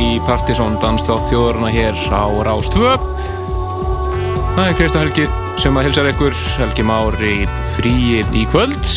í 0.00 0.18
Partisón 0.26 0.76
Danstátt 0.82 1.28
þjóðurna 1.30 1.70
hér 1.72 1.98
á 2.10 2.24
Rástvö. 2.46 2.94
Það 4.54 4.66
er 4.66 4.76
Kristján 4.78 5.04
Helgi 5.04 5.26
sem 5.60 5.76
að 5.78 5.88
hilsa 5.88 6.04
ykkur, 6.10 6.38
Helgi 6.58 6.86
Mári 6.86 7.34
fríi 7.76 8.22
í 8.34 8.44
kvöld. 8.52 8.90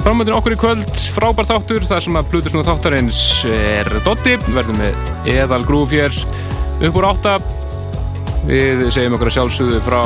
Framöndin 0.00 0.36
okkur 0.36 0.56
í 0.56 0.58
kvöld, 0.60 0.90
frábær 1.14 1.48
þáttur, 1.48 1.84
þar 1.84 2.04
sem 2.06 2.18
að 2.20 2.28
Plutusnúð 2.32 2.68
þáttarins 2.70 3.22
er 3.52 3.90
Dotti, 4.06 4.36
verðum 4.54 4.80
með 4.80 5.32
eðal 5.34 5.62
grúf 5.68 5.92
hér 5.92 6.14
upp 6.86 7.00
úr 7.00 7.08
átta. 7.10 7.36
Við 8.48 8.86
segjum 8.94 9.18
okkur 9.18 9.28
að 9.28 9.36
sjálfsögðu 9.36 9.82
frá 9.84 10.00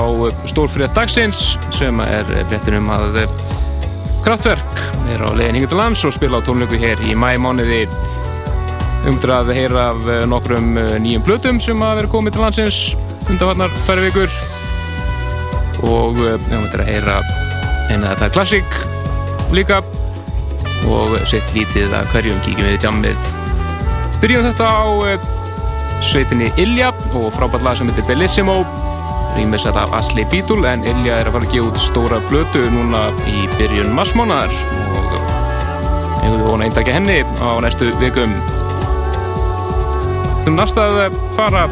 stórfrétt 0.51 0.97
dagsins 0.99 1.45
sem 1.75 2.03
er 2.03 2.27
fréttinum 2.51 2.91
að 2.91 3.23
Kraftwerk 4.25 4.79
er 5.13 5.21
á 5.21 5.29
leiðin 5.37 5.61
hinga 5.61 5.69
til 5.71 5.79
lands 5.79 6.03
og 6.09 6.15
spila 6.17 6.41
á 6.41 6.47
tónleiku 6.47 6.79
hér 6.81 7.01
í 7.05 7.13
mæmániði 7.13 7.85
umdur 9.09 9.33
að 9.35 9.53
heyra 9.57 9.89
af 9.93 10.07
eh, 10.09 10.23
nokkrum 10.29 10.79
eh, 10.81 10.95
nýjum 11.03 11.25
blötum 11.27 11.59
sem 11.61 11.81
að 11.85 11.99
vera 12.01 12.11
komið 12.13 12.37
til 12.37 12.45
landsins 12.45 12.79
undanvarnar 13.29 13.73
tværi 13.85 14.07
vikur. 14.09 14.39
Og 15.91 16.21
eh, 16.25 16.55
að 16.55 16.87
heyra 16.89 17.19
eina 17.91 18.15
þetta 18.15 18.31
klassík 18.35 18.79
líka. 19.55 19.83
Og 20.89 21.17
sett 21.29 21.53
lítið 21.57 21.95
að 21.97 22.11
hverjum 22.13 22.41
kíkjum 22.45 22.69
við 22.69 22.83
tjammið 22.83 23.31
byrjum 24.21 24.45
þetta 24.45 24.67
á 24.69 24.85
sveitinni 26.05 26.51
Ilja 26.61 26.91
og 27.17 27.31
frábært 27.33 27.65
lag 27.65 27.79
sem 27.79 27.89
heitir 27.89 28.05
Bellissimo. 28.09 28.59
Rýmisett 29.35 29.77
af 29.81 29.93
Asli 29.97 30.27
Bítul 30.33 30.65
en 30.69 30.85
Ilja 30.87 31.19
er 31.21 31.29
að 31.29 31.39
fara 31.39 31.49
að 31.49 31.57
gefa 31.57 31.71
út 31.73 31.81
stóra 31.81 32.21
blötu 32.29 32.67
núna 32.73 33.07
í 33.29 33.49
byrjun 33.57 33.93
marsmánaðar 33.97 34.53
og 34.95 35.17
við 36.25 36.45
vonað 36.45 36.69
eindakja 36.69 36.99
henni 37.01 37.23
á 37.41 37.49
næstu 37.65 37.91
vikum 38.01 38.37
Þú 40.45 40.53
næst 40.53 40.77
að 40.77 41.15
fara 41.39 41.65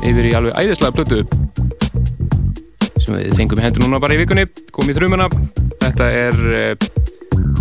yfir 0.00 0.30
í 0.30 0.34
alveg 0.38 0.56
æðislega 0.56 0.94
blötu 0.96 1.18
sem 2.98 3.18
við 3.18 3.34
fengum 3.36 3.60
hendur 3.62 3.84
núna 3.84 4.00
bara 4.00 4.16
í 4.16 4.20
vikunni. 4.22 4.46
Komið 4.72 4.94
í 4.94 4.96
þrjumuna 4.98 5.28
þetta 5.84 6.08
er 6.08 6.38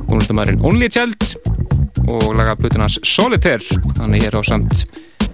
tónlistamæðurinn 0.08 0.64
Only 0.68 0.88
Child 0.92 1.34
og 2.08 2.30
laga 2.40 2.56
blötunas 2.60 2.96
Solitaire. 3.04 3.82
Þannig 4.00 4.30
er 4.30 4.40
á 4.40 4.42
samt 4.48 4.88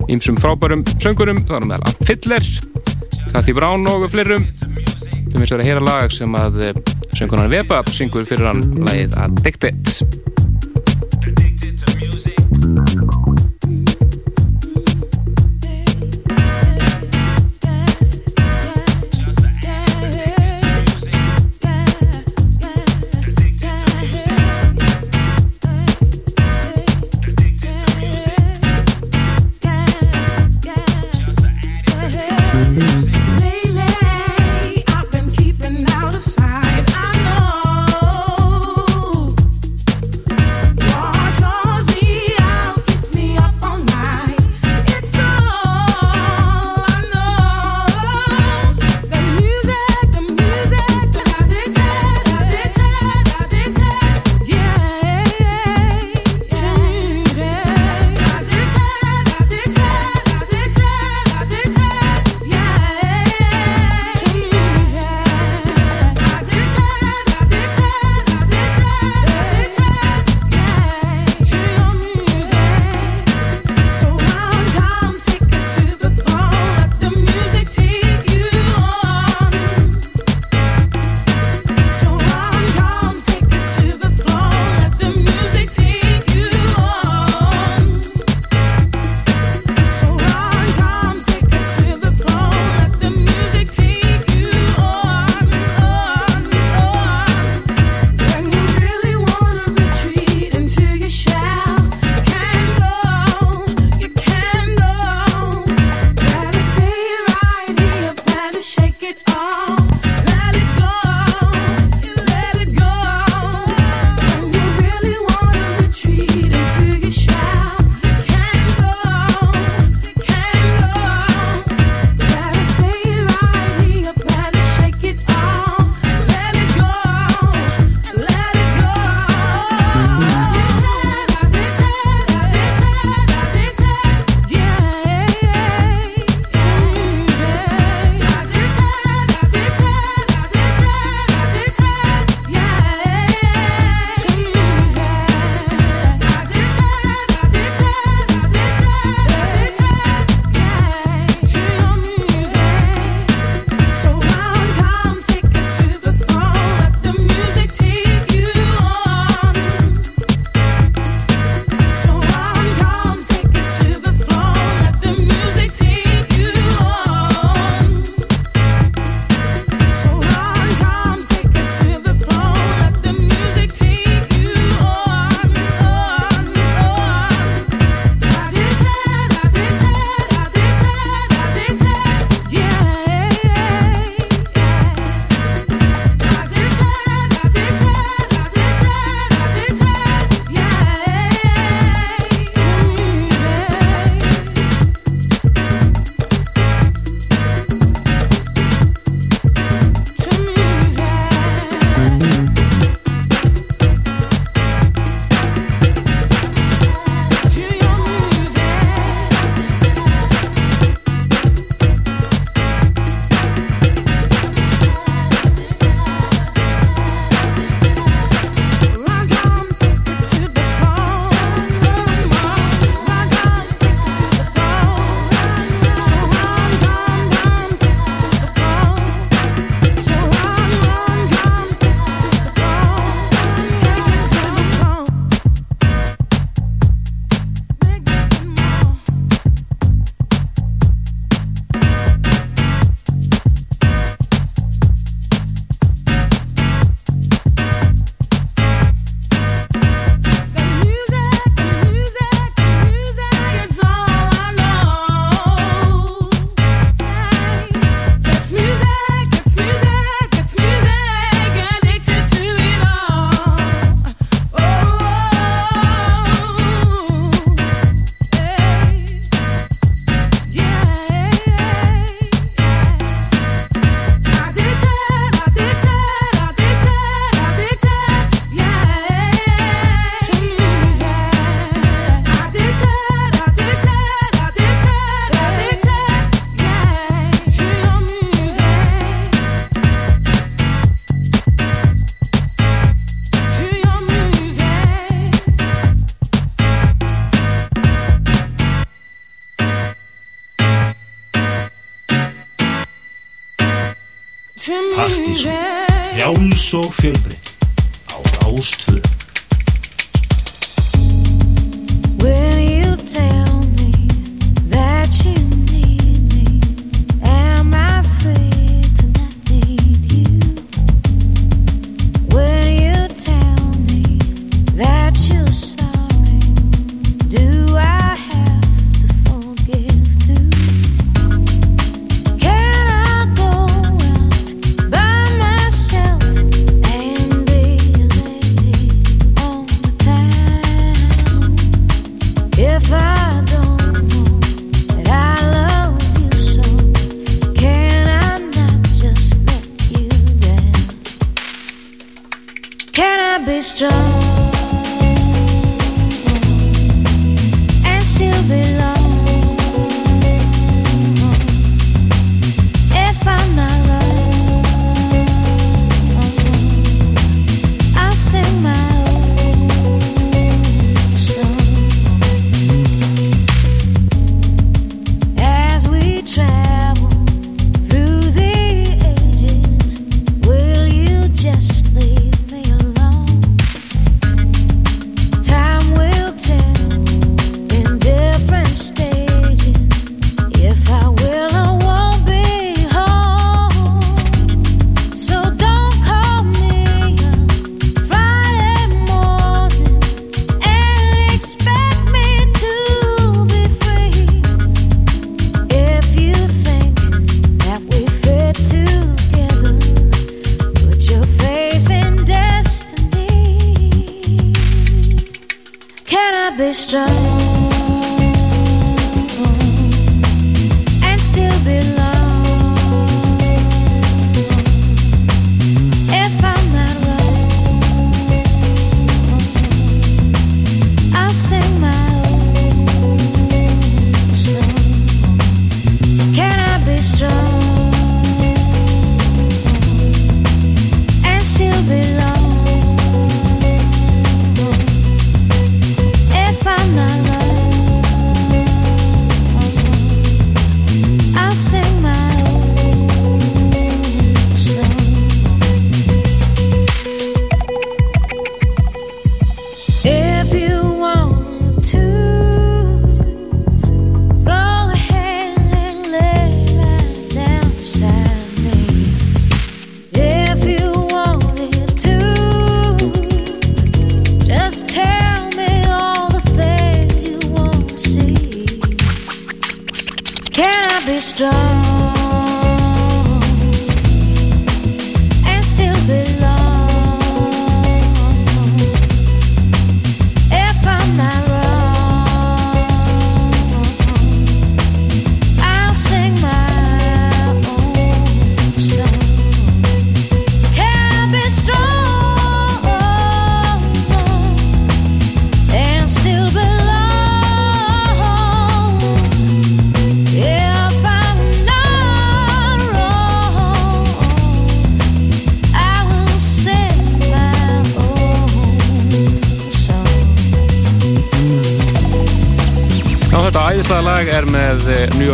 ymsum 0.10 0.38
frábærum 0.42 0.84
söngurum, 0.98 1.44
það 1.48 1.60
er 1.60 1.68
meðal 1.70 1.94
Fiddler 2.08 2.50
Kathy 3.34 3.54
Brown 3.56 3.86
og 3.90 4.10
flerum 4.12 4.46
þú 5.30 5.40
finnst 5.40 5.54
að 5.54 5.58
vera 5.58 5.64
að 5.64 5.70
heyra 5.70 5.86
lag 5.88 6.14
sem 6.14 6.36
að 6.38 6.60
eh, 6.68 6.82
söngunan 7.18 7.52
Veba 7.54 7.82
syngur 7.90 8.28
fyrir 8.28 8.50
hann 8.50 8.66
lagið 8.84 9.16
Addicted 9.24 10.43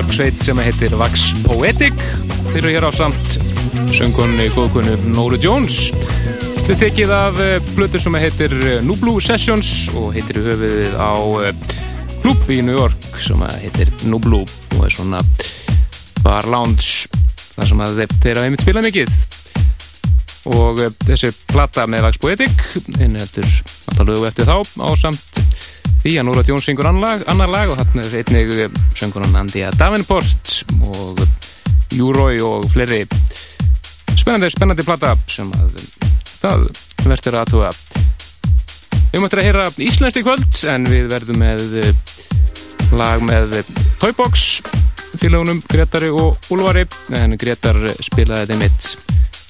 hljómsveit 0.10 0.42
sem 0.44 0.58
heitir 0.64 0.94
Vax 0.98 1.22
Poetic. 1.46 1.94
Þeir 2.50 2.58
eru 2.58 2.72
hér 2.74 2.86
á 2.88 2.92
samt 2.92 3.36
söngunni 3.94 4.48
góðkunnu 4.56 4.96
Nóru 5.14 5.38
Jones. 5.40 5.92
Þau 6.66 6.74
tekið 6.82 7.14
af 7.14 7.38
blötu 7.76 8.00
eh, 8.00 8.04
sem 8.04 8.18
heitir 8.20 8.56
eh, 8.58 8.80
Nublu 8.82 9.20
Sessions 9.22 9.90
og 9.94 10.16
heitir 10.16 10.42
höfuðið 10.42 10.98
á 10.98 11.14
klub 12.24 12.44
eh, 12.48 12.58
í 12.58 12.60
New 12.66 12.74
York 12.74 13.20
sem 13.22 13.44
heitir 13.62 13.92
Nublu 14.10 14.42
og 14.44 14.82
er 14.88 14.96
svona 14.98 15.22
bar 16.26 16.50
lounge 16.50 17.08
þar 17.54 17.70
sem 17.70 17.86
þeir 17.86 18.42
hafa 18.42 18.48
einmitt 18.48 18.66
spilað 18.66 18.90
mikið. 18.90 19.20
Og 20.58 20.84
þessi 21.06 21.36
platta 21.52 21.86
með 21.86 22.08
Vax 22.08 22.24
Poetic 22.24 22.66
hinn 22.98 23.20
heldur 23.20 23.52
alltaf 23.92 24.10
lögu 24.10 24.30
eftir 24.32 24.50
þá 24.50 24.58
á 24.58 24.90
samt 24.98 25.44
því 26.10 26.16
að 26.18 26.26
Nóra 26.26 26.42
Jones 26.48 26.66
syngur 26.66 26.88
annar 26.90 27.52
lag 27.52 27.70
og 27.70 27.78
þarna 27.78 28.04
er 28.08 28.14
einnig 28.24 28.78
söngunan 28.98 29.36
Andia 29.38 29.70
Davenport 29.78 30.54
og 30.82 31.20
Júrói 31.94 32.40
og 32.42 32.66
fleiri 32.74 33.04
spennandi, 34.18 34.50
spennandi 34.50 34.86
platta 34.88 35.14
sem 35.30 35.52
að 35.54 35.76
það 36.40 36.66
verður 37.06 37.38
að 37.44 37.52
tóa 37.54 37.70
við 39.12 39.22
möttum 39.22 39.42
að 39.44 39.46
heyra 39.50 39.68
íslenskt 39.86 40.22
í 40.22 40.26
kvöld 40.26 40.62
en 40.74 40.90
við 40.90 41.12
verðum 41.14 41.44
með 41.44 41.78
lag 42.98 43.22
með 43.22 43.60
Toybox 44.02 44.64
félagunum 45.20 45.62
Gretari 45.70 46.10
og 46.10 46.50
Úlvari 46.50 46.88
en 47.20 47.38
Gretar 47.38 47.78
spilaði 48.02 48.56
þeim 48.56 48.66
mitt 48.66 48.94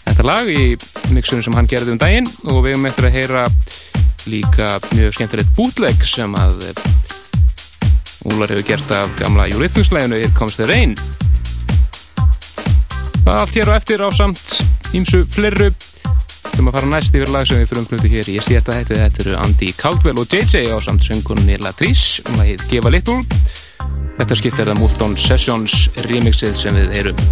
þetta 0.09 0.27
lag 0.27 0.51
í 0.51 0.73
mixunum 1.15 1.45
sem 1.45 1.55
hann 1.55 1.71
gerði 1.71 1.95
um 1.95 2.03
daginn 2.03 2.27
og 2.51 2.65
við 2.67 2.81
möttum 2.83 3.07
að 3.07 3.15
heyra 3.21 3.47
líka 4.29 4.77
mjög 4.93 5.17
skemmtilegt 5.17 5.51
bútleg 5.57 6.05
sem 6.05 6.33
að 6.37 6.69
Úlar 8.27 8.51
hefur 8.51 8.65
gert 8.67 8.91
af 8.91 9.13
gamla 9.19 9.45
júriðnusleginu 9.47 10.17
Here 10.19 10.31
Comes 10.35 10.57
the 10.59 10.67
Rain. 10.67 10.95
Það 13.23 13.29
er 13.31 13.39
allt 13.39 13.55
hér 13.55 13.71
og 13.71 13.77
eftir 13.77 14.03
á 14.03 14.09
samt 14.11 14.59
ímsu 14.97 15.21
flerru 15.29 15.69
sem 16.55 16.67
að 16.67 16.75
fara 16.75 16.89
næst 16.91 17.15
yfir 17.15 17.31
lag 17.31 17.47
sem 17.47 17.61
við 17.61 17.69
fyrir 17.69 17.83
umflutu 17.85 18.11
hér 18.11 18.31
í 18.31 18.35
síðasta 18.43 18.75
hætti 18.75 18.97
þetta 18.99 19.23
eru 19.23 19.37
Andy 19.39 19.69
Caldwell 19.79 20.19
og 20.19 20.33
JJ 20.33 20.73
á 20.75 20.77
samt 20.83 21.05
söngunni 21.07 21.55
Latrice 21.63 22.25
um 22.27 22.41
að 22.41 22.51
heit 22.51 22.65
Gefa 22.71 22.91
Little. 22.91 23.21
Þetta 24.19 24.41
skiptir 24.41 24.67
það 24.67 24.81
Multon 24.81 25.15
Sessions 25.15 25.87
remixið 26.09 26.59
sem 26.59 26.75
við 26.75 26.97
heyrum 26.97 27.23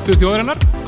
státtur 0.00 0.16
þjóðarinnar 0.16 0.79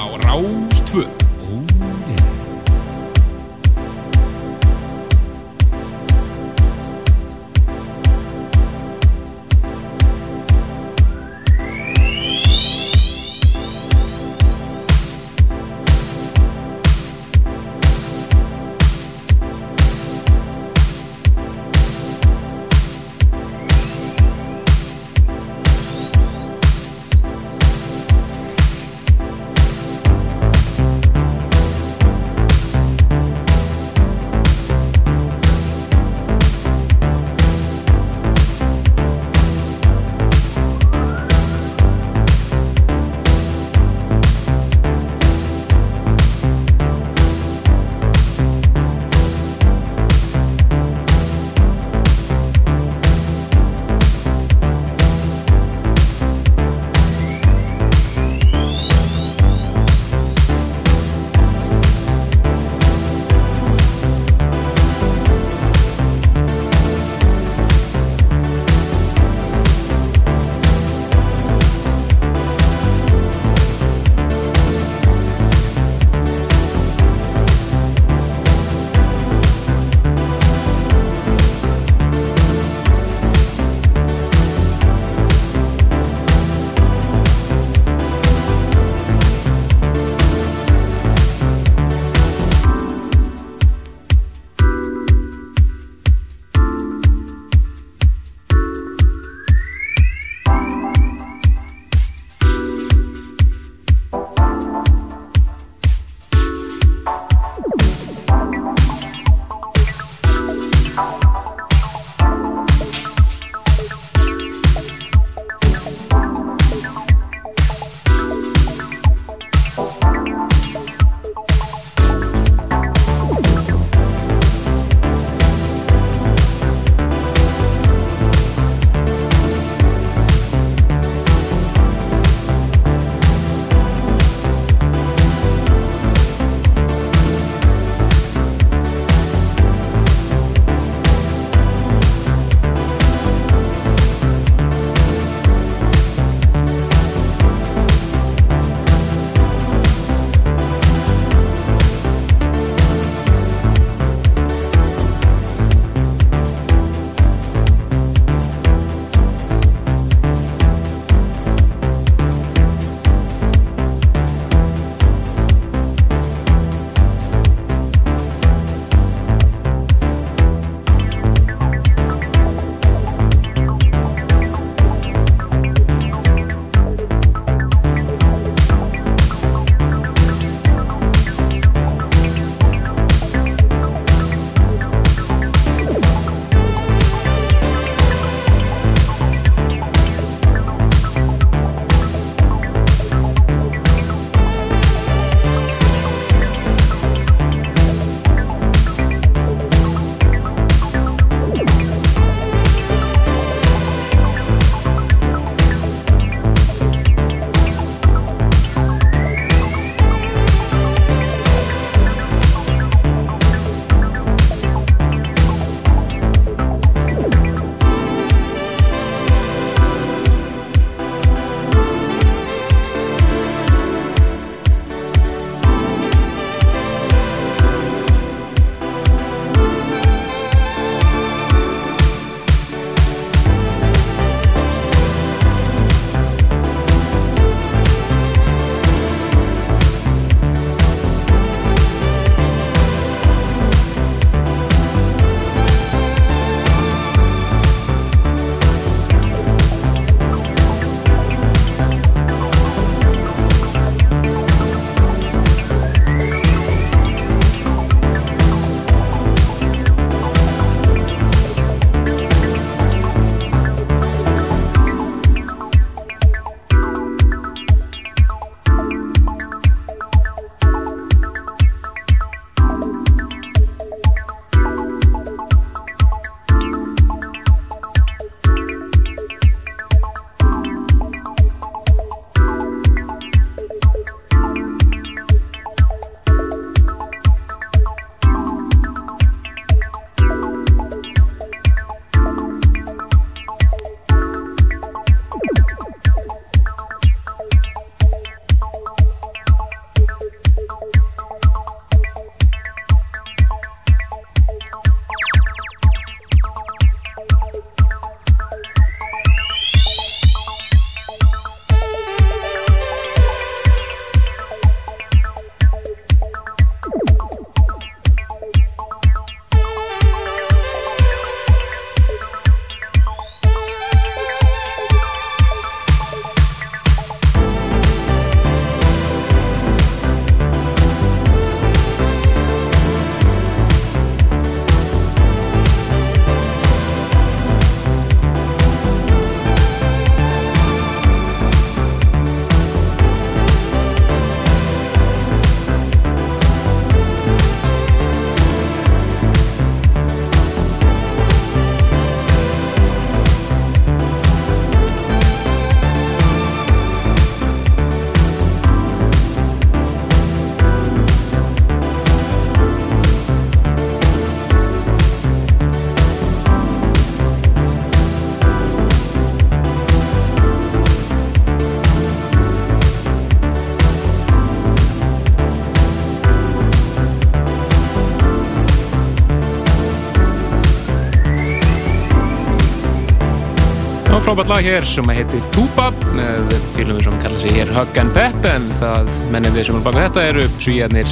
frábært 384.32 384.48
lag 384.48 384.64
hér 384.64 384.84
sem 384.88 385.10
heitir 385.12 385.42
Tuba 385.52 385.90
með 386.16 386.54
fylgum 386.72 387.00
sem 387.04 387.16
kalla 387.20 387.40
sig 387.42 387.52
hér 387.52 387.68
Hug 387.74 387.98
and 388.00 388.14
Pep 388.16 388.46
en 388.48 388.70
það 388.78 389.10
mennum 389.28 389.52
við 389.52 389.66
sem 389.68 389.76
er 389.76 389.84
baka 389.84 390.04
þetta 390.06 390.22
eru 390.30 390.44
svíjarnir 390.54 391.10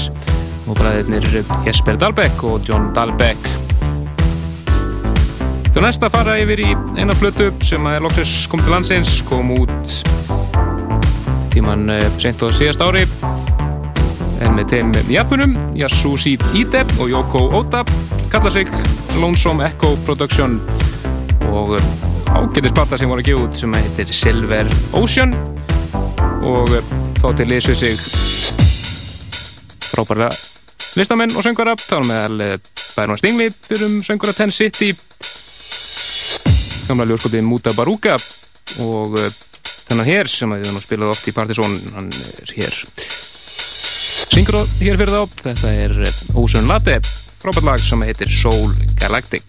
og 0.64 0.78
bræðirnir 0.78 1.26
Jesper 1.66 1.98
Dahlbeck 2.00 2.46
og 2.48 2.64
John 2.64 2.88
Dahlbeck. 2.96 3.50
Þú 5.68 5.84
næst 5.84 6.06
að 6.06 6.16
fara 6.16 6.38
yfir 6.40 6.64
í 6.64 6.70
eina 6.96 7.12
blötu 7.20 7.50
sem 7.60 7.92
er 7.92 8.00
loksins 8.00 8.48
kom 8.48 8.64
til 8.64 8.72
landsins 8.72 9.12
kom 9.28 9.52
út 9.58 9.96
tíman 11.52 11.92
eh, 11.92 12.08
sent 12.16 12.40
og 12.46 12.56
síðast 12.56 12.80
ári 12.80 13.04
en 14.40 14.56
með 14.56 14.78
þeim 14.78 14.96
japunum 15.12 15.58
Yasushi 15.76 16.38
Ide 16.56 16.86
og 16.96 17.12
Yoko 17.12 17.50
Oda 17.60 17.84
kalla 18.32 18.54
sig 18.54 18.72
Lonesome 19.20 19.68
Echo 19.68 19.98
Production 20.08 20.56
og 21.50 21.76
ágættis 22.40 22.72
platta 22.72 22.96
sem 22.96 23.10
voru 23.10 23.20
að 23.20 23.26
gefa 23.28 23.40
út 23.44 23.58
sem 23.58 23.74
heitir 23.76 24.10
Silver 24.16 24.68
Ocean 24.96 25.34
og 26.48 26.70
eh, 26.72 26.92
þá 27.20 27.26
til 27.36 27.46
liðs 27.50 27.68
við 27.68 27.76
sig 27.80 27.98
frábæra 29.90 30.30
listamenn 30.96 31.34
og 31.36 31.44
söngara 31.44 31.74
þá 31.76 31.98
er 31.98 32.06
meðal 32.08 32.44
eh, 32.46 32.54
Bærmann 32.96 33.20
Stingli 33.20 33.50
fyrir 33.52 33.90
um 33.90 33.98
söngara 34.04 34.32
Ten 34.38 34.52
City 34.54 34.94
gamla 36.88 37.08
ljóskótið 37.10 37.44
Muta 37.44 37.74
Baruka 37.76 38.16
og 38.86 39.20
eh, 39.20 39.28
þennan 39.90 40.08
hér 40.08 40.32
sem 40.32 40.56
við 40.56 40.70
hann 40.70 40.80
spilaði 40.80 41.12
oft 41.12 41.28
í 41.28 41.36
Partizón 41.36 41.76
hann 41.98 42.08
er 42.40 42.54
hér. 42.56 42.80
Syngur 44.30 44.62
hér 44.80 44.96
fyrir 44.96 45.12
þá 45.12 45.42
þetta 45.44 45.76
er 45.84 46.00
Ocean 46.40 46.70
Latte 46.70 47.02
frábært 47.40 47.68
lag 47.68 47.84
sem 47.84 48.08
heitir 48.08 48.32
Soul 48.32 48.72
Galactic 48.96 49.44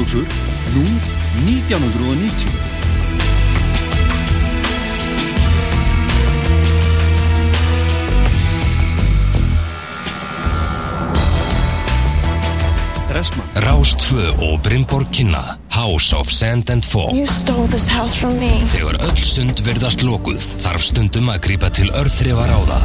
gallabugsur 0.00 0.24
nú 0.74 0.84
1990. 1.44 2.70
Dressmann. 13.10 13.48
Rástfö 13.54 14.30
og 14.38 14.62
Brynborg 14.62 15.10
kynna 15.12 15.58
House 15.74 16.16
of 16.16 16.30
Sand 16.30 16.70
and 16.70 16.84
Fog 16.84 17.12
Þegar 18.70 18.96
öll 19.02 19.18
sund 19.18 19.60
verðast 19.66 20.04
lókuð 20.06 20.40
þarf 20.62 20.86
stundum 20.86 21.28
að 21.32 21.42
grýpa 21.48 21.70
til 21.74 21.90
örþrifa 21.90 22.46
ráða 22.48 22.78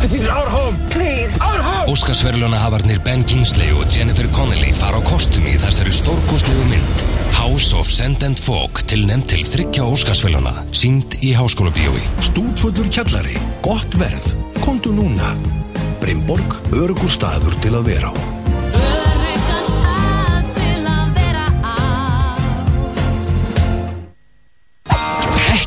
Óskarsverðluna 1.95 2.57
hafarnir 2.59 2.97
Ben 3.05 3.21
Kingsley 3.23 3.69
og 3.71 3.85
Jennifer 3.87 4.27
Connelly 4.35 4.73
fara 4.75 4.99
á 4.99 5.07
kostum 5.07 5.45
í 5.47 5.53
þessari 5.61 5.93
stórkoslegu 5.95 6.65
mynd. 6.67 7.05
House 7.37 7.71
of 7.79 7.87
Sand 7.87 8.25
and 8.27 8.41
Fog 8.41 8.83
tilnæmt 8.91 9.29
til 9.31 9.45
þryggja 9.47 9.87
Óskarsverðluna 9.93 10.67
sínd 10.75 11.15
í 11.23 11.31
Háskóla 11.39 11.71
Bíói 11.71 12.03
Stúdfullur 12.19 12.91
kjallari, 12.91 13.39
gott 13.63 13.95
verð, 13.95 14.33
kontu 14.59 14.91
núna. 14.91 15.37
Brynborg, 16.03 16.59
örgur 16.75 17.15
staður 17.15 17.55
til 17.63 17.77
að 17.79 17.93
vera 17.93 18.11
á 18.11 18.34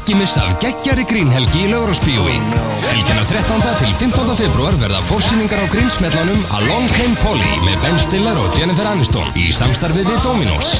ekki 0.08 0.16
missa 0.22 0.40
af 0.48 0.54
geggjari 0.62 1.02
grínhelgi 1.04 1.66
í 1.66 1.68
Laugrósbíói. 1.68 2.36
Helgina 2.80 3.24
13. 3.28 3.58
til 3.76 3.90
15. 3.92 4.30
februar 4.38 4.76
verða 4.80 5.02
fórsýningar 5.04 5.60
á 5.60 5.66
grínsmellanum 5.68 6.38
Along 6.56 6.88
Came 6.94 7.12
Polly 7.20 7.50
með 7.66 7.76
Ben 7.82 8.00
Stiller 8.00 8.40
og 8.40 8.56
Jennifer 8.56 8.88
Aniston 8.88 9.28
í 9.36 9.50
samstarfið 9.52 10.08
við 10.08 10.22
Dominos. 10.24 10.70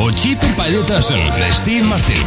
Og 0.00 0.16
Cheaper 0.16 0.54
by 0.56 0.72
the 0.72 0.80
Dozen 0.88 1.20
með 1.36 1.52
Steve 1.58 1.84
Martin. 1.84 2.24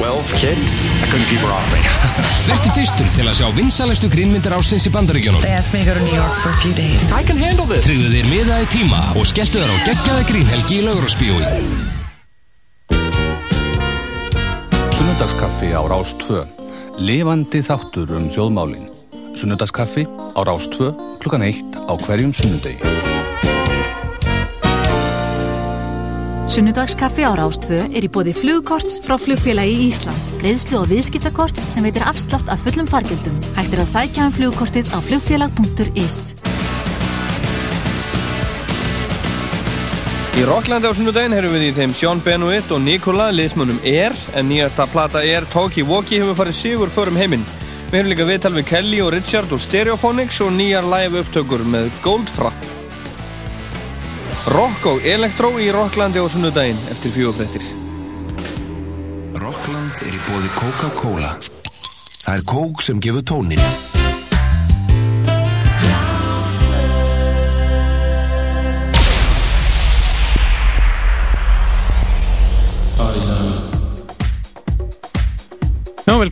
Verði 2.51 2.75
fyrstur 2.77 3.09
til 3.17 3.25
að 3.25 3.39
sjá 3.41 3.47
vinsalestu 3.57 4.11
grínmyndir 4.13 4.53
ásins 4.53 4.85
í 4.85 4.93
bandaríkjónum. 4.93 5.41
Tryggðu 7.89 8.13
þér 8.13 8.29
miða 8.29 8.61
í 8.61 8.69
tíma 8.77 9.01
og 9.15 9.25
skelltu 9.33 9.63
þér 9.63 9.73
á 9.73 9.77
geggjaði 9.89 10.27
grínhelgi 10.29 10.77
í 10.77 10.85
Laugrósbíói. 10.85 11.80
Sunnudagskaffi 15.91 15.91
á 15.91 15.99
Rás 15.99 16.13
2. 16.23 17.03
Levandi 17.03 17.59
þáttur 17.67 18.11
um 18.15 18.29
þjóðmálinn. 18.31 18.85
Sunnudagskaffi 19.35 20.05
á 20.07 20.39
Rás 20.47 20.69
2 20.71 20.87
klukkan 21.19 21.43
1 21.43 21.75
á 21.75 21.93
hverjum 21.99 22.31
sunnudegi. 22.31 22.79
Sunnudagskaffi 26.47 27.27
á 27.27 27.35
Rás 27.35 27.59
2 27.59 27.91
er 27.91 28.07
í 28.07 28.11
bóði 28.11 28.31
flugkorts 28.31 29.01
frá 29.03 29.17
flugfélagi 29.19 29.89
Íslands. 29.89 30.31
Greiðslu 30.39 30.79
og 30.79 30.87
viðskiptakorts 30.93 31.67
sem 31.67 31.83
veitir 31.83 32.07
afslátt 32.07 32.47
af 32.47 32.63
fullum 32.63 32.87
fargjöldum. 32.87 33.43
Hættir 33.59 33.83
að 33.83 33.91
sækja 33.91 34.29
um 34.29 34.37
flugkortið 34.39 34.95
á 34.95 34.97
flugfélag.is. 35.03 36.50
Í 40.39 40.43
Rocklandi 40.47 40.87
á 40.87 40.95
sunnudaginn 40.95 41.35
erum 41.35 41.51
við 41.51 41.65
í 41.67 41.71
þeim 41.75 41.93
Sean 41.97 42.21
Benoit 42.23 42.69
og 42.71 42.79
Nikola 42.81 43.27
liðsmunum 43.35 43.81
Er 43.83 44.15
en 44.37 44.47
nýjasta 44.47 44.87
plata 44.87 45.19
Er 45.27 45.43
Talkie 45.51 45.83
Walkie 45.83 46.21
hefur 46.21 46.37
farið 46.39 46.55
sigur 46.55 46.93
förum 46.93 47.19
heiminn. 47.19 47.43
Við 47.91 47.97
hefum 47.97 48.09
líka 48.13 48.27
viðtal 48.29 48.53
við 48.55 48.67
Kelly 48.69 49.01
og 49.03 49.11
Richard 49.11 49.51
og 49.51 49.59
Stereophonics 49.61 50.39
og 50.45 50.53
nýjar 50.55 50.87
live 50.87 51.25
upptökur 51.25 51.65
með 51.67 51.91
Goldfrapp. 52.05 52.71
Rock 54.55 54.87
og 54.95 55.05
Electro 55.05 55.51
í 55.59 55.67
Rocklandi 55.75 56.23
á 56.23 56.25
sunnudaginn 56.31 56.79
eftir 56.95 57.13
fjóðfrettir. 57.19 57.67
Rockland 59.35 60.05
er 60.07 60.15
í 60.15 60.25
bóði 60.31 60.53
Coca-Cola. 60.55 61.35
Það 62.23 62.37
er 62.37 62.45
kók 62.47 62.87
sem 62.87 63.03
gefur 63.03 63.27
tónin. 63.27 64.00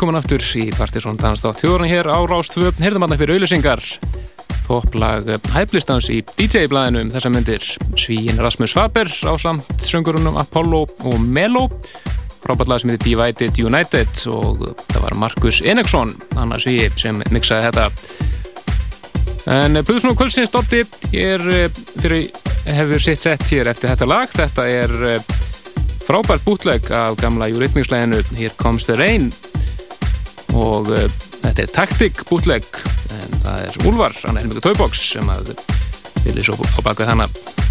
Velkomin 0.09 0.25
aftur 0.25 0.41
í 0.57 0.63
Partisón 0.73 1.17
Danstátt 1.21 1.59
þjóðurinn 1.61 1.91
hér 1.91 2.07
á 2.09 2.17
Rástvöp. 2.25 2.79
Heyrðum 2.81 3.03
aðna 3.05 3.17
fyrir 3.19 3.35
auðlisingar. 3.35 3.81
topplag 4.65 5.27
hæflistans 5.53 6.07
í 6.09 6.23
DJ-blæðinu 6.25 7.03
um 7.03 7.11
þessa 7.13 7.29
myndir. 7.29 7.65
Svíin 7.93 8.41
Rasmus 8.41 8.73
Faber 8.73 9.05
á 9.05 9.33
samt 9.37 9.69
söngurunum 9.85 10.39
Apollo 10.41 10.87
og 11.05 11.19
Melo. 11.21 11.67
Frábært 12.41 12.81
sem 12.81 12.89
heitir 12.89 13.05
Divided 13.05 13.59
United 13.61 14.23
og 14.33 14.63
það 14.87 15.03
var 15.03 15.13
Markus 15.13 15.61
Enexson 15.61 16.15
annars 16.41 16.65
við 16.65 16.97
sem 16.97 17.21
mixaði 17.29 17.69
þetta. 17.69 17.85
En 19.45 19.77
Búðsson 19.85 20.15
og 20.15 20.17
Kvölsins 20.17 20.49
Dotti 20.49 20.81
er 21.13 21.45
eh, 21.53 21.69
fyrir 21.99 22.31
hefur 22.65 23.05
sitt 23.05 23.21
sett 23.21 23.45
hér 23.51 23.69
eftir 23.75 23.93
þetta 23.93 24.09
lag. 24.09 24.33
Þetta 24.33 24.65
er 24.73 24.97
eh, 25.11 25.37
frábært 26.07 26.47
bútleg 26.49 26.89
af 26.89 27.19
gamla 27.21 27.51
júriðmingsleginu 27.53 28.23
Here 28.33 28.57
Comes 28.57 28.89
the 28.89 28.97
Rain 28.97 29.29
og 30.59 30.91
uh, 30.91 31.05
þetta 31.39 31.63
er 31.63 31.73
taktik 31.73 32.23
bútleg 32.29 32.67
en 33.15 33.39
það 33.45 33.65
er 33.65 33.79
Úlvar, 33.89 34.15
hann 34.25 34.41
er 34.41 34.51
mjög 34.51 34.67
tóiboks 34.67 35.07
sem 35.15 35.31
að 35.31 35.53
vilja 36.25 36.49
svo 36.49 36.59
á 36.59 36.79
baka 36.83 37.07
þannig 37.09 37.68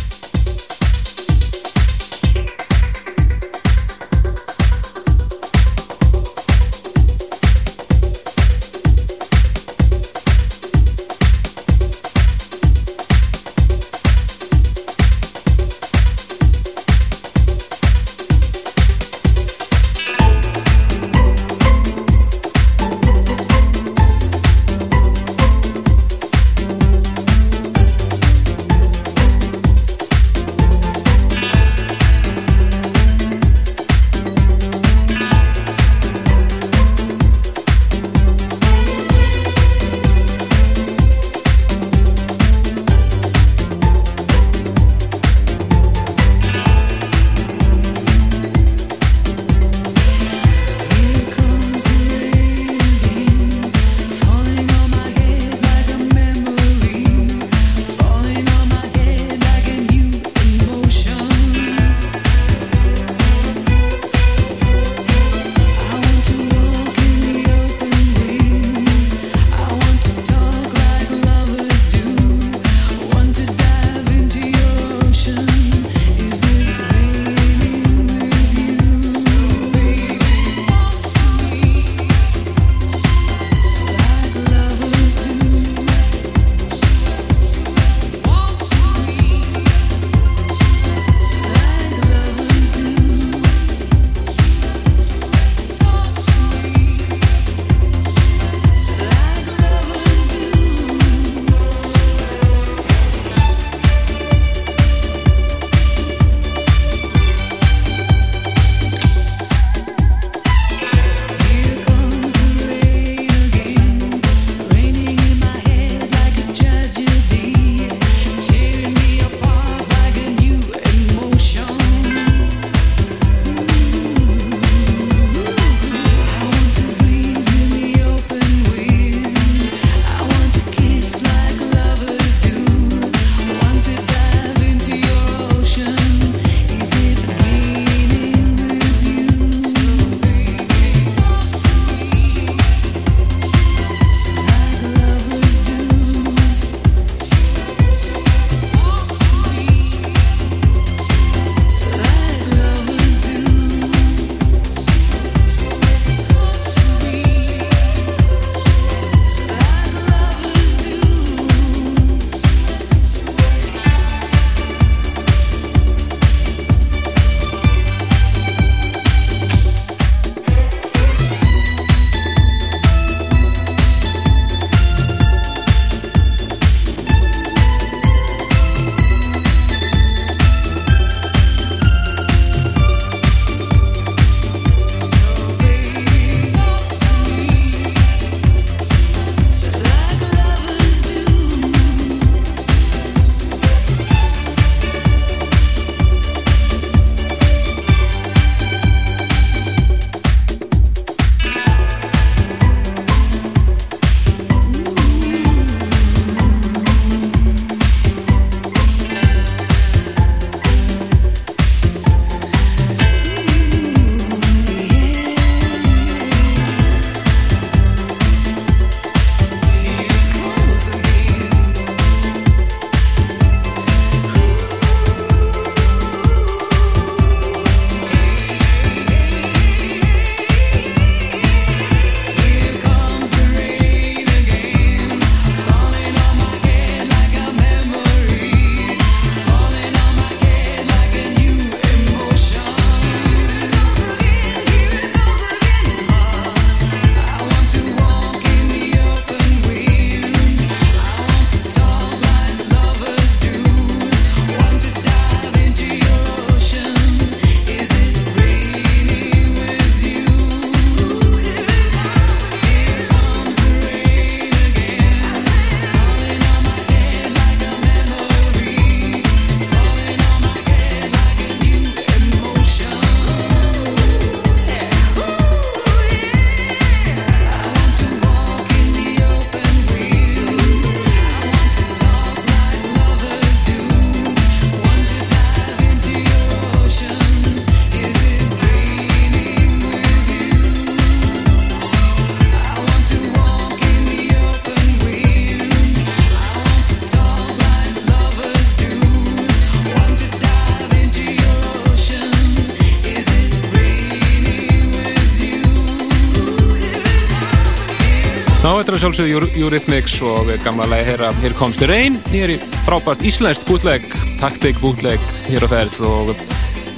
þetta 308.79 308.95
er 308.95 309.01
sjálfsögðu 309.03 309.49
Eurythmics 309.59 310.13
og 310.23 310.51
gamla 310.63 310.85
lagi 310.87 311.07
heyra 311.09 311.33
Here 311.41 311.57
Comes 311.57 311.81
the 311.81 311.89
Rain. 311.91 312.19
Hér 312.31 312.53
er 312.55 312.67
frábært 312.87 313.25
íslenskt 313.27 313.65
bútleg, 313.67 314.05
taktik 314.39 314.79
bútleg 314.79 315.23
hér 315.49 315.67
á 315.67 315.69
ferð 315.73 315.97
og 316.07 316.31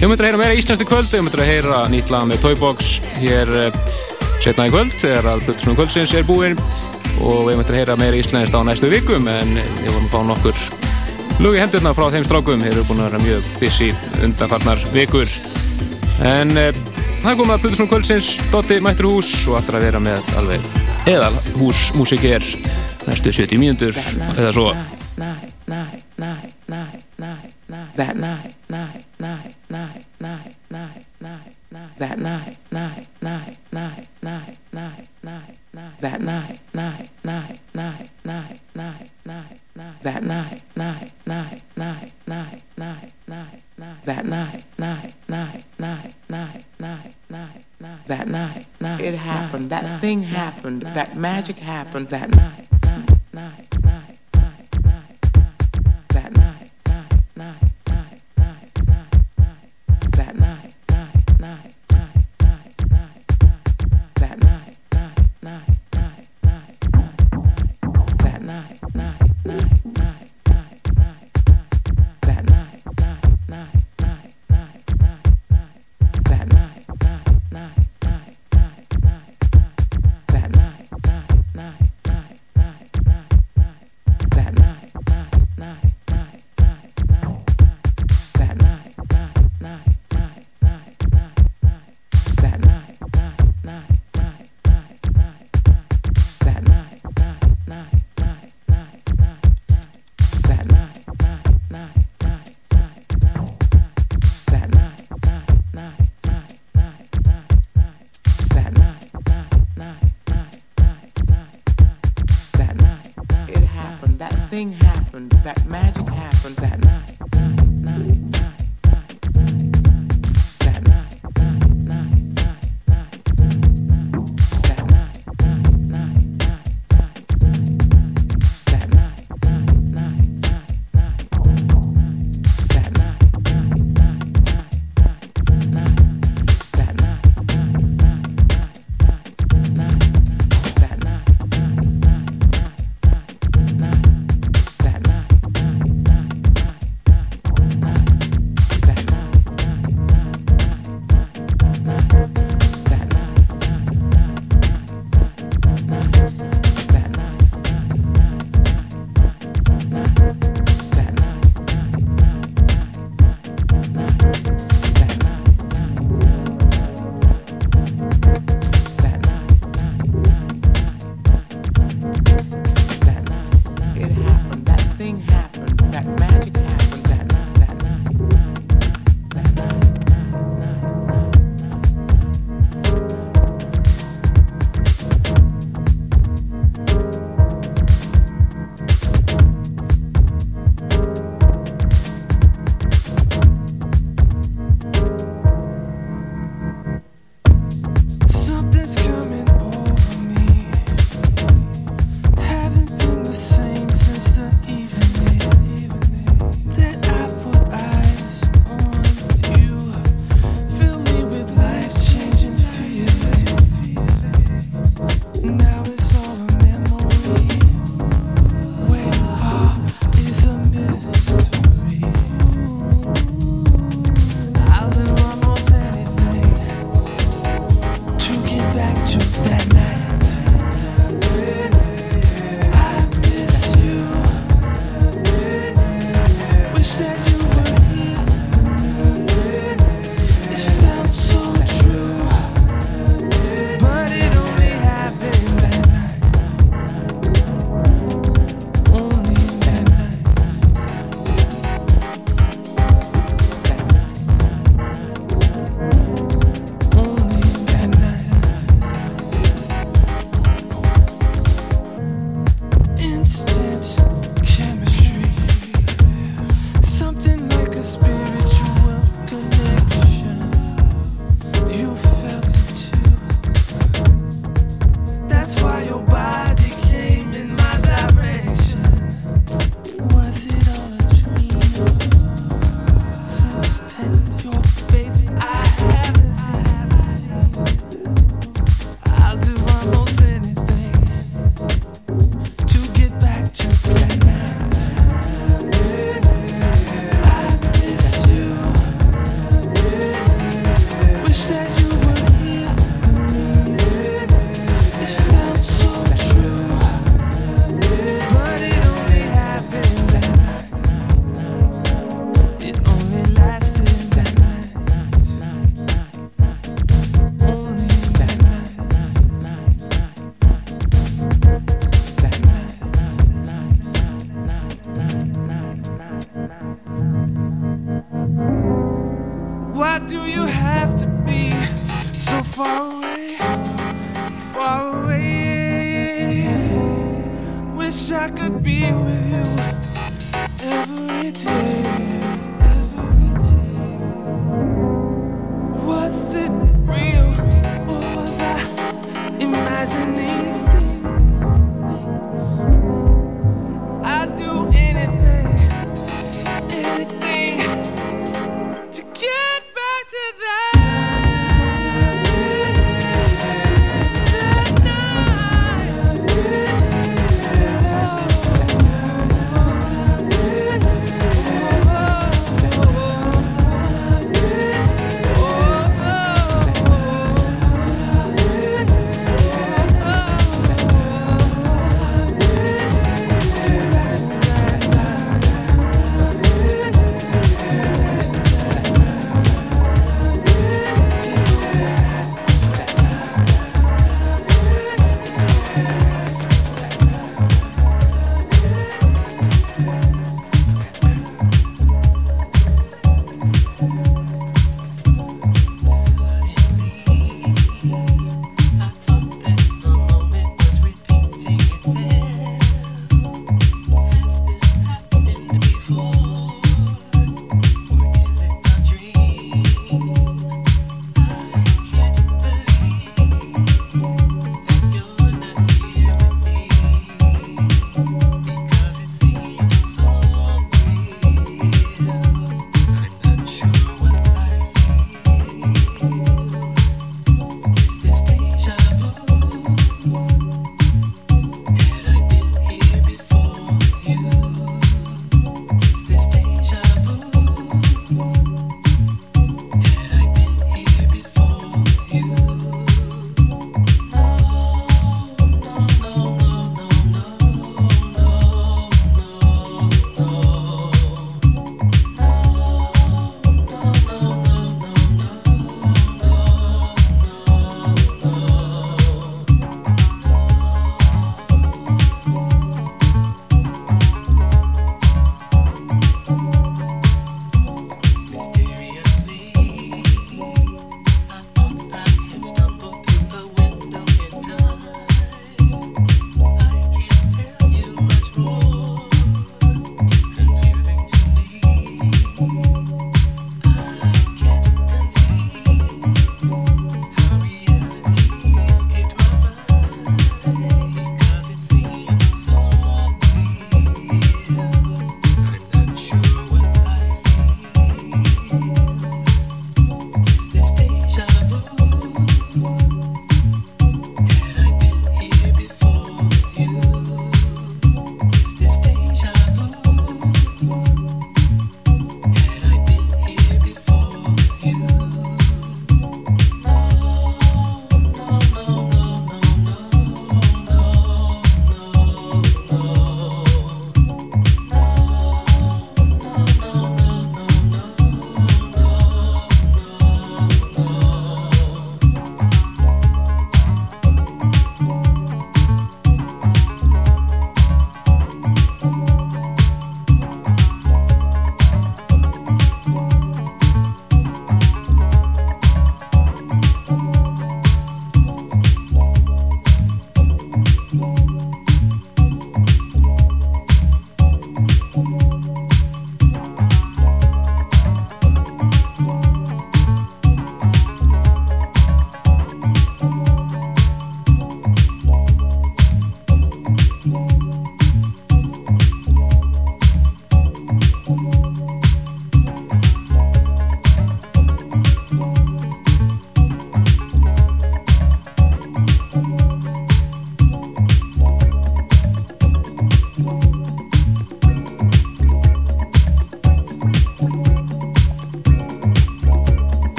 ég 0.00 0.08
myndir 0.08 0.24
að 0.24 0.30
heyra 0.30 0.40
meira 0.40 0.56
íslenskt 0.56 0.84
í 0.84 0.88
kvöld, 0.88 1.10
ég 1.12 1.24
myndir 1.26 1.42
að 1.44 1.50
heyra 1.50 1.82
nýtt 1.92 2.12
lag 2.14 2.24
með 2.30 2.40
Toybox 2.46 2.94
hér 3.18 3.52
eh, 3.60 3.76
setna 4.44 4.70
í 4.70 4.72
kvöld 4.72 4.96
þegar 4.96 5.28
að 5.34 5.44
Plutusnum 5.48 5.76
kvöldsins 5.76 6.16
er 6.16 6.24
búinn 6.28 6.56
og 7.20 7.52
ég 7.52 7.60
myndir 7.60 7.76
að 7.76 7.80
heyra 7.82 7.98
meira 8.00 8.22
íslenskt 8.22 8.56
á 8.56 8.60
næstu 8.64 8.92
vikum 8.92 9.28
en 9.28 9.58
ég 9.60 9.90
vorum 9.90 10.08
fá 10.12 10.18
nokkur 10.24 10.64
lugi 11.44 11.60
hendurna 11.60 11.92
frá 11.98 12.08
þeim 12.14 12.24
strákum, 12.24 12.64
þeir 12.64 12.78
eru 12.78 12.88
búin 12.88 13.04
að 13.04 13.10
vera 13.10 13.24
mjög 13.26 13.52
busy 13.60 13.92
undanfarnar 14.24 14.88
vikur. 14.96 15.28
En 16.24 16.56
eh, 16.56 16.72
það 17.20 17.42
komið 17.42 17.58
að 17.58 17.62
Plutusnum 17.66 17.92
kvöldsins, 17.92 18.34
Dotti 18.54 18.80
mættur 18.80 19.12
hús 19.12 19.36
og 19.50 19.60
allra 19.60 19.84
vera 19.84 20.00
með 20.00 20.36
alveg 20.40 20.85
eðal 21.06 21.36
hús 21.60 21.92
músik 21.94 22.24
er 22.26 22.42
næstu 23.06 23.30
70 23.30 23.60
mínútur 23.62 23.94
eða 24.34 24.50
svo 24.54 24.72
magic 51.26 51.58
happened, 51.58 52.08
that 52.10 52.30
night, 52.30 52.65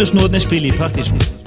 Plötusnóðni 0.00 0.40
spili 0.40 0.70
í 0.72 0.76
partysón 0.80 1.39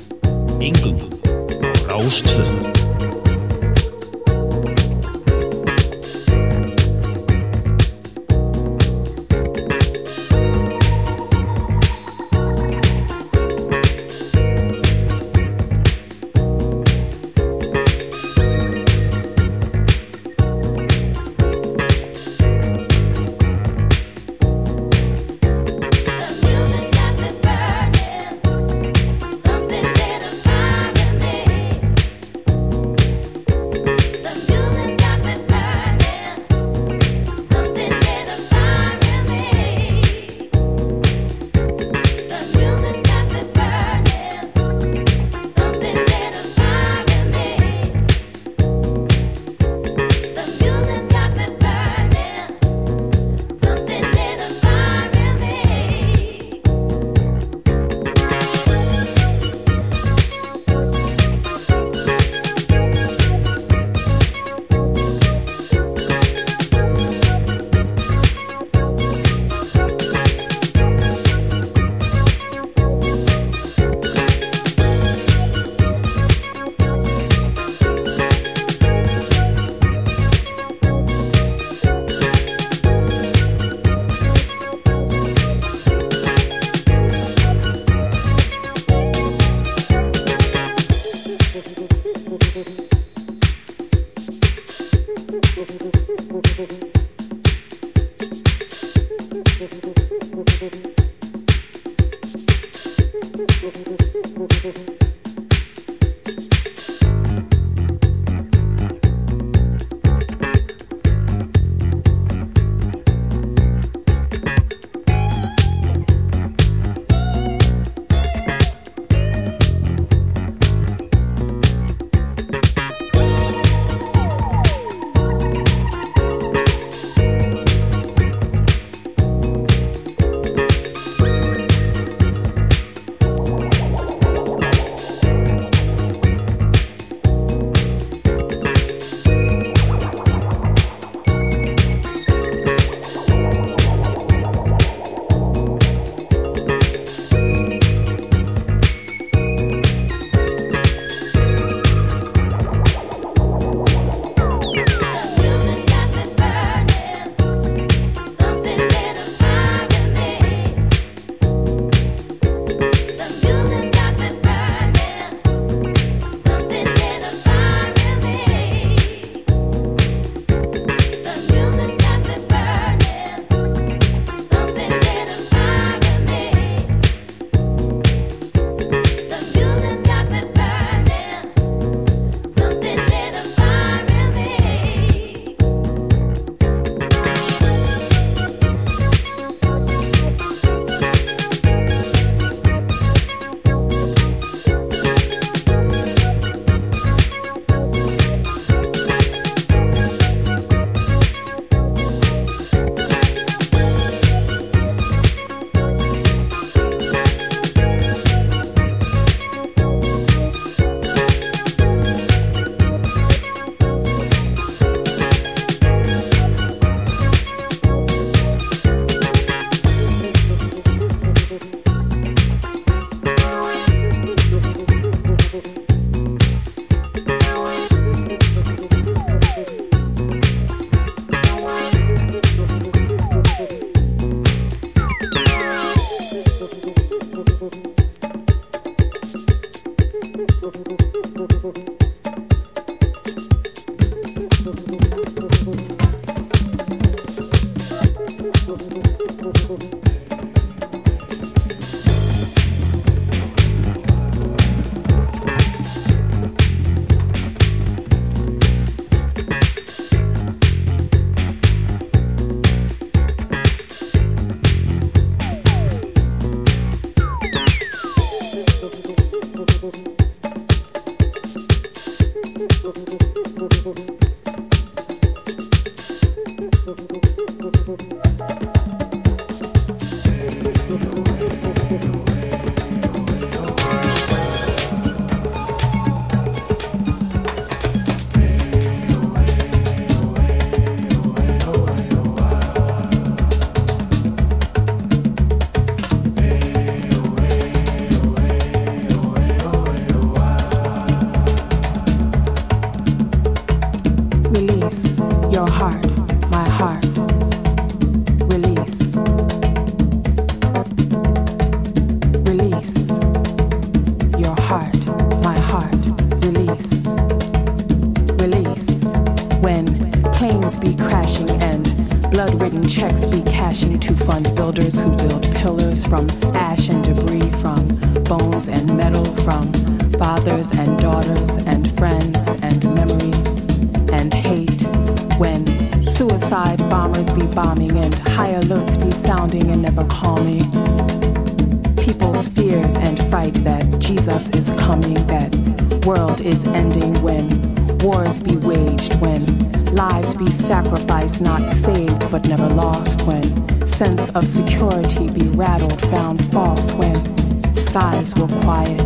eyes 358.23 358.33
were 358.35 358.47
quiet. 358.61 359.02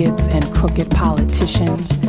Bigots 0.00 0.28
and 0.28 0.42
crooked 0.54 0.90
politicians 0.90 1.99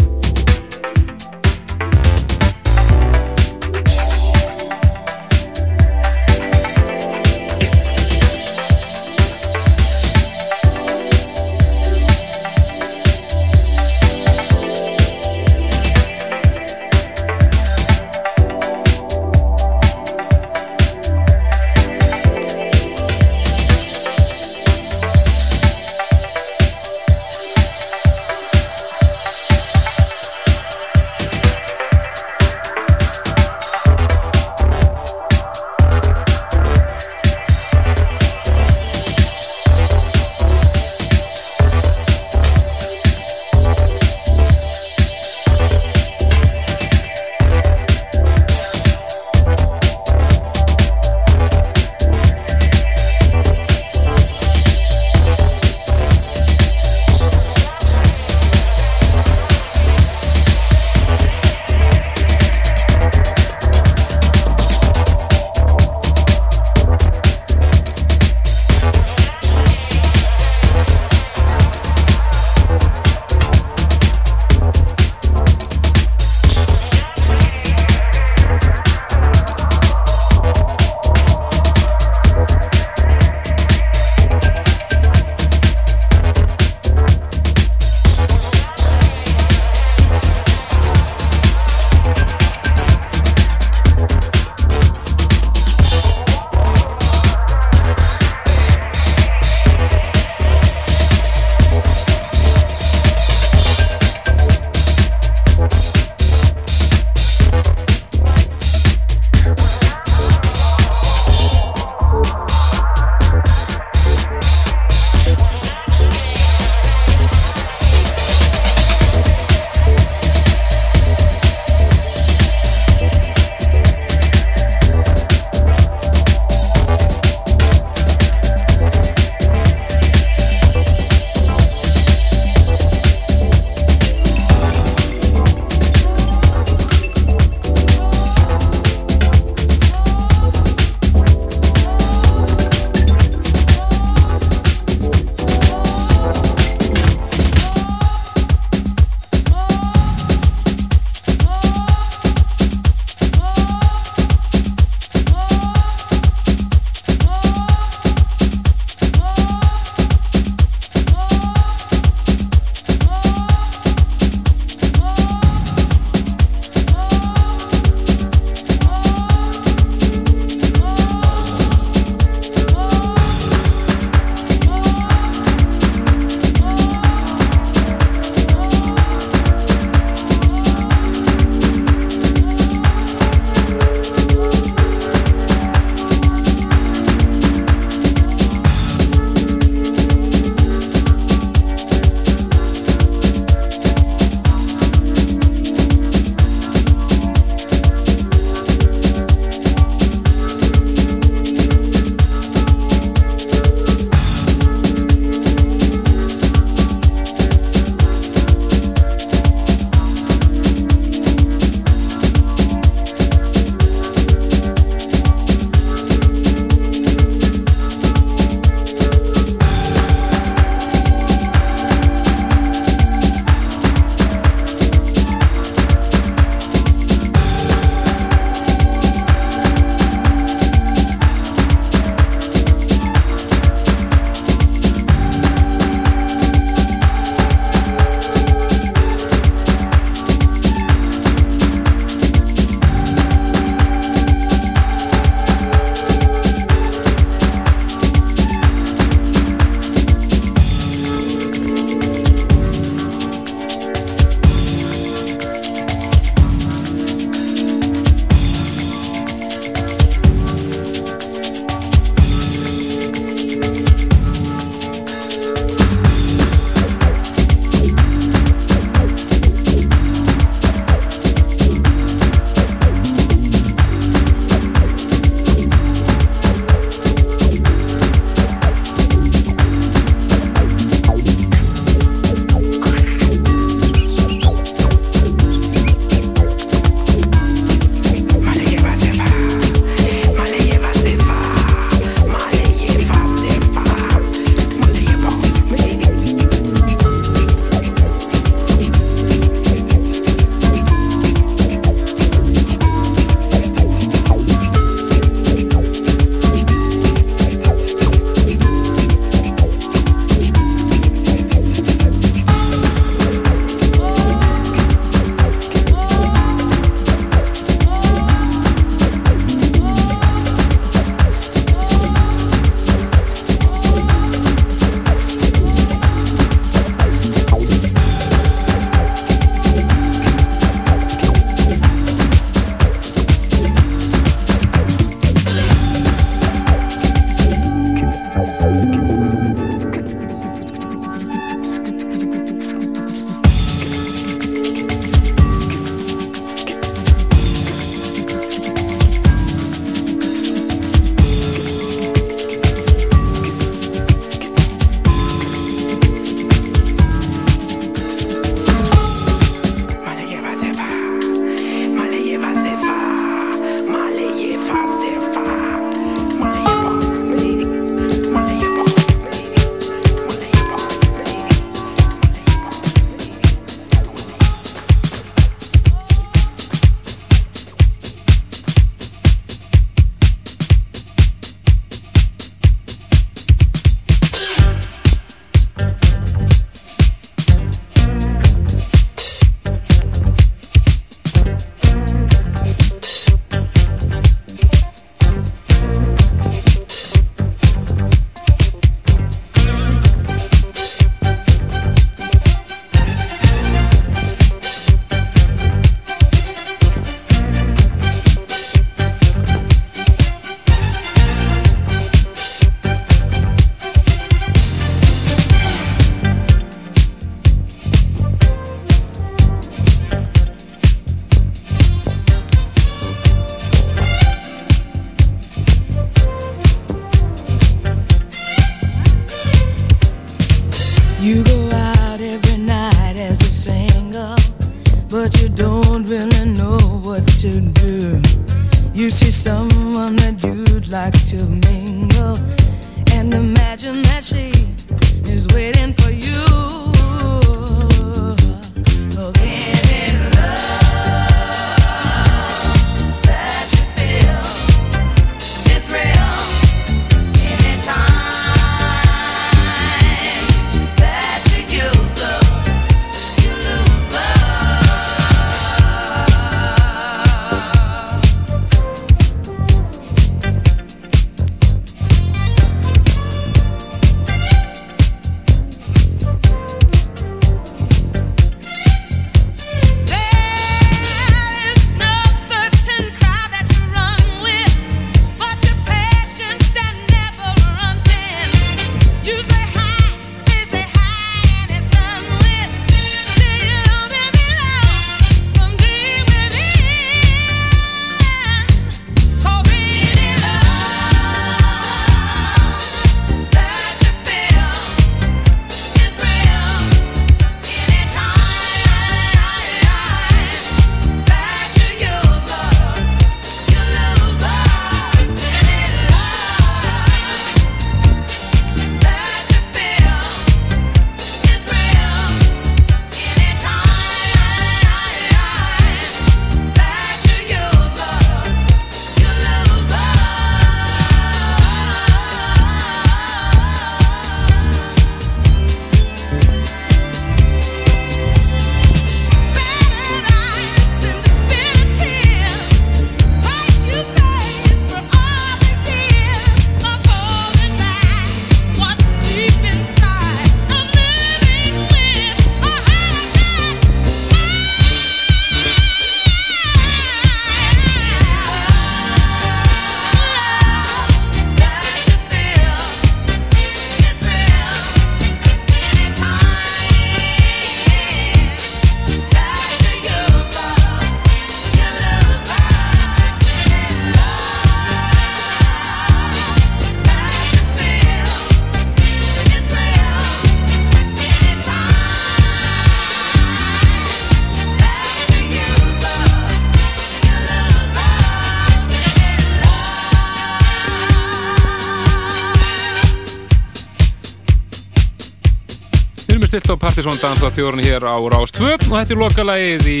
Partisón 597.00 597.16
Dansla 597.16 597.48
þjórun 597.56 597.80
hér 597.80 598.04
á 598.04 598.12
Rás 598.28 598.50
2 598.52 598.74
og 598.76 598.90
þetta 598.92 599.14
er 599.14 599.20
lokalagið 599.22 599.86
í 599.88 600.00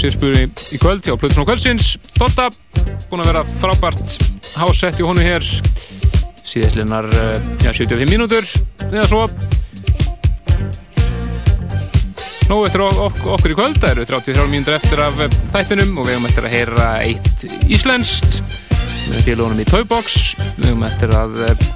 sérspúri 0.00 0.46
í 0.48 0.78
kvöld 0.80 1.04
hjá 1.04 1.18
Plutusson 1.20 1.44
kvöldsins. 1.44 1.90
Dotta, 2.14 2.46
búin 3.10 3.20
að 3.20 3.28
vera 3.28 3.42
frábært 3.60 4.14
hásett 4.54 5.02
í 5.02 5.04
honu 5.04 5.20
hér 5.20 5.44
síðastlinnar 6.48 7.10
ja, 7.60 7.74
75 7.76 8.08
mínútur. 8.08 8.48
Eða 8.86 9.04
svo. 9.10 9.26
Nú 12.48 12.62
eftir 12.64 12.86
ok 12.86 13.04
ok 13.10 13.20
okkur 13.36 13.52
í 13.52 13.58
kvöld, 13.60 13.76
það 13.84 13.92
eru 13.92 14.08
33 14.14 14.48
mínútur 14.54 14.78
eftir 14.78 15.04
af 15.10 15.20
eh, 15.26 15.36
þættinum 15.52 15.92
og 16.00 16.08
við 16.08 16.16
höfum 16.16 16.30
eftir 16.30 16.48
að 16.48 16.56
heyra 16.56 16.88
eitt 17.04 17.44
íslenskt 17.68 18.40
með 19.10 19.28
félagunum 19.28 19.60
í 19.60 19.68
Toybox. 19.68 20.22
Við 20.56 20.70
höfum 20.70 20.88
eftir 20.88 21.12
að 21.20 21.44
eh, 21.50 21.69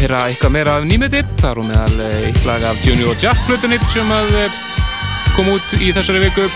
heyra 0.00 0.20
eitthvað 0.30 0.52
meira 0.54 0.74
af 0.80 0.84
það 1.40 1.48
er 1.50 1.58
hún 1.60 1.66
meðal 1.68 2.02
eh, 2.06 2.28
eitt 2.30 2.44
lag 2.48 2.62
af 2.64 2.78
Junior 2.86 3.16
Jack 3.20 3.40
hlutunni 3.48 3.76
sem 3.92 4.12
að 4.14 4.30
eh, 4.40 4.60
kom 5.36 5.50
út 5.52 5.74
í 5.76 5.90
þessari 5.92 6.22
viku. 6.22 6.46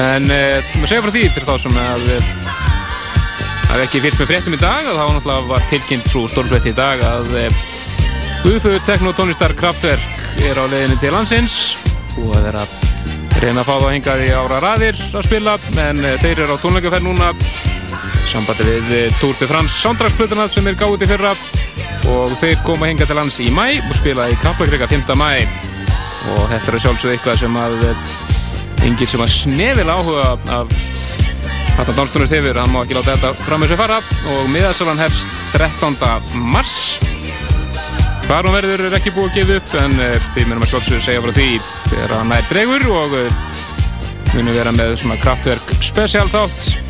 En 0.00 0.30
maður 0.30 0.88
segja 0.88 1.02
frá 1.04 1.12
því 1.12 1.24
fyrir 1.34 1.46
þá 1.48 1.54
sem 1.60 1.78
að 1.82 2.04
uh, 2.14 2.28
hafi 3.72 3.84
ekki 3.84 4.02
fyrst 4.04 4.22
með 4.22 4.30
fréttum 4.30 4.56
í 4.56 4.60
dag 4.60 4.86
að 4.86 5.00
náttúrulega 5.00 5.48
var 5.50 5.66
tilkynnt 5.72 6.08
svo 6.08 6.22
stórfrétti 6.30 6.72
í 6.72 6.78
dag 6.78 7.02
að 7.04 7.34
Guðfu 8.44 8.76
Teknotónistar 8.86 9.52
Kraftwerk 9.58 10.40
er 10.46 10.62
á 10.62 10.64
leiðinni 10.70 11.00
til 11.02 11.12
landsins 11.12 11.58
og 12.22 12.36
að 12.38 12.46
vera 12.46 12.62
að 12.64 13.42
reyna 13.42 13.64
að 13.64 13.68
fá 13.68 13.74
það 13.74 13.92
hingað 13.96 14.24
í 14.24 14.30
ára 14.36 14.62
raðir 14.62 15.02
að 15.10 15.26
spila 15.26 15.58
en 15.88 16.06
þeir 16.22 16.44
eru 16.46 16.56
á 16.56 16.62
tónleikaferð 16.62 17.10
núna 17.10 17.34
sambandi 18.28 18.66
við 18.66 18.92
eh, 18.96 19.18
Tour 19.20 19.38
de 19.40 19.48
France 19.50 19.80
soundtracksplutuna 19.80 20.48
sem 20.52 20.68
er 20.68 20.78
gáðið 20.80 21.06
í 21.06 21.10
fyrra. 21.14 21.34
Og 22.10 22.32
þeir 22.40 22.62
koma 22.66 22.88
hinga 22.90 23.06
til 23.06 23.18
lands 23.18 23.40
í 23.42 23.50
mæ 23.54 23.66
og 23.84 23.96
spila 23.98 24.28
í 24.30 24.38
Kaplakrika 24.42 24.88
5. 24.90 25.12
mæ 25.20 25.32
og 26.30 26.50
þetta 26.50 26.72
er 26.72 26.82
sjálfsög 26.84 27.14
eitthvað 27.14 27.38
sem 27.40 27.54
að 27.56 27.84
enginn 28.84 29.08
sem 29.08 29.22
að 29.24 29.32
snefil 29.32 29.88
áhuga 29.88 30.34
af 30.52 30.74
Þetta 31.80 31.94
Dónstunist 31.96 32.34
hefur, 32.34 32.58
hann 32.60 32.72
má 32.74 32.82
ekki 32.82 32.96
láta 32.96 33.14
þetta 33.14 33.28
fram 33.40 33.62
með 33.62 33.70
sér 33.70 33.78
fara. 33.80 33.94
Og 34.34 34.48
miðasalan 34.52 34.98
hefst 35.00 35.30
13. 35.54 35.94
mars. 36.52 36.74
Hvar 38.26 38.44
hún 38.44 38.52
verður 38.52 38.84
er 38.84 38.96
ekki 38.98 39.14
búið 39.16 39.30
að 39.30 39.38
gefa 39.38 39.56
upp 39.62 39.72
en 39.80 39.96
uh, 39.96 40.28
við 40.34 40.50
munum 40.50 40.66
að 40.66 40.74
sjálfsögðu 40.74 41.06
segja 41.06 41.22
frá 41.24 41.32
því 41.38 41.48
þegar 41.86 42.14
hann 42.18 42.30
nær 42.34 42.50
dregur. 42.50 42.86
Og 42.98 43.16
uh, 43.22 43.40
munum 44.34 44.54
vera 44.58 44.74
með 44.76 44.92
svona 45.00 45.16
kraftverk 45.22 45.72
spesial 45.80 46.28
þátt 46.30 46.89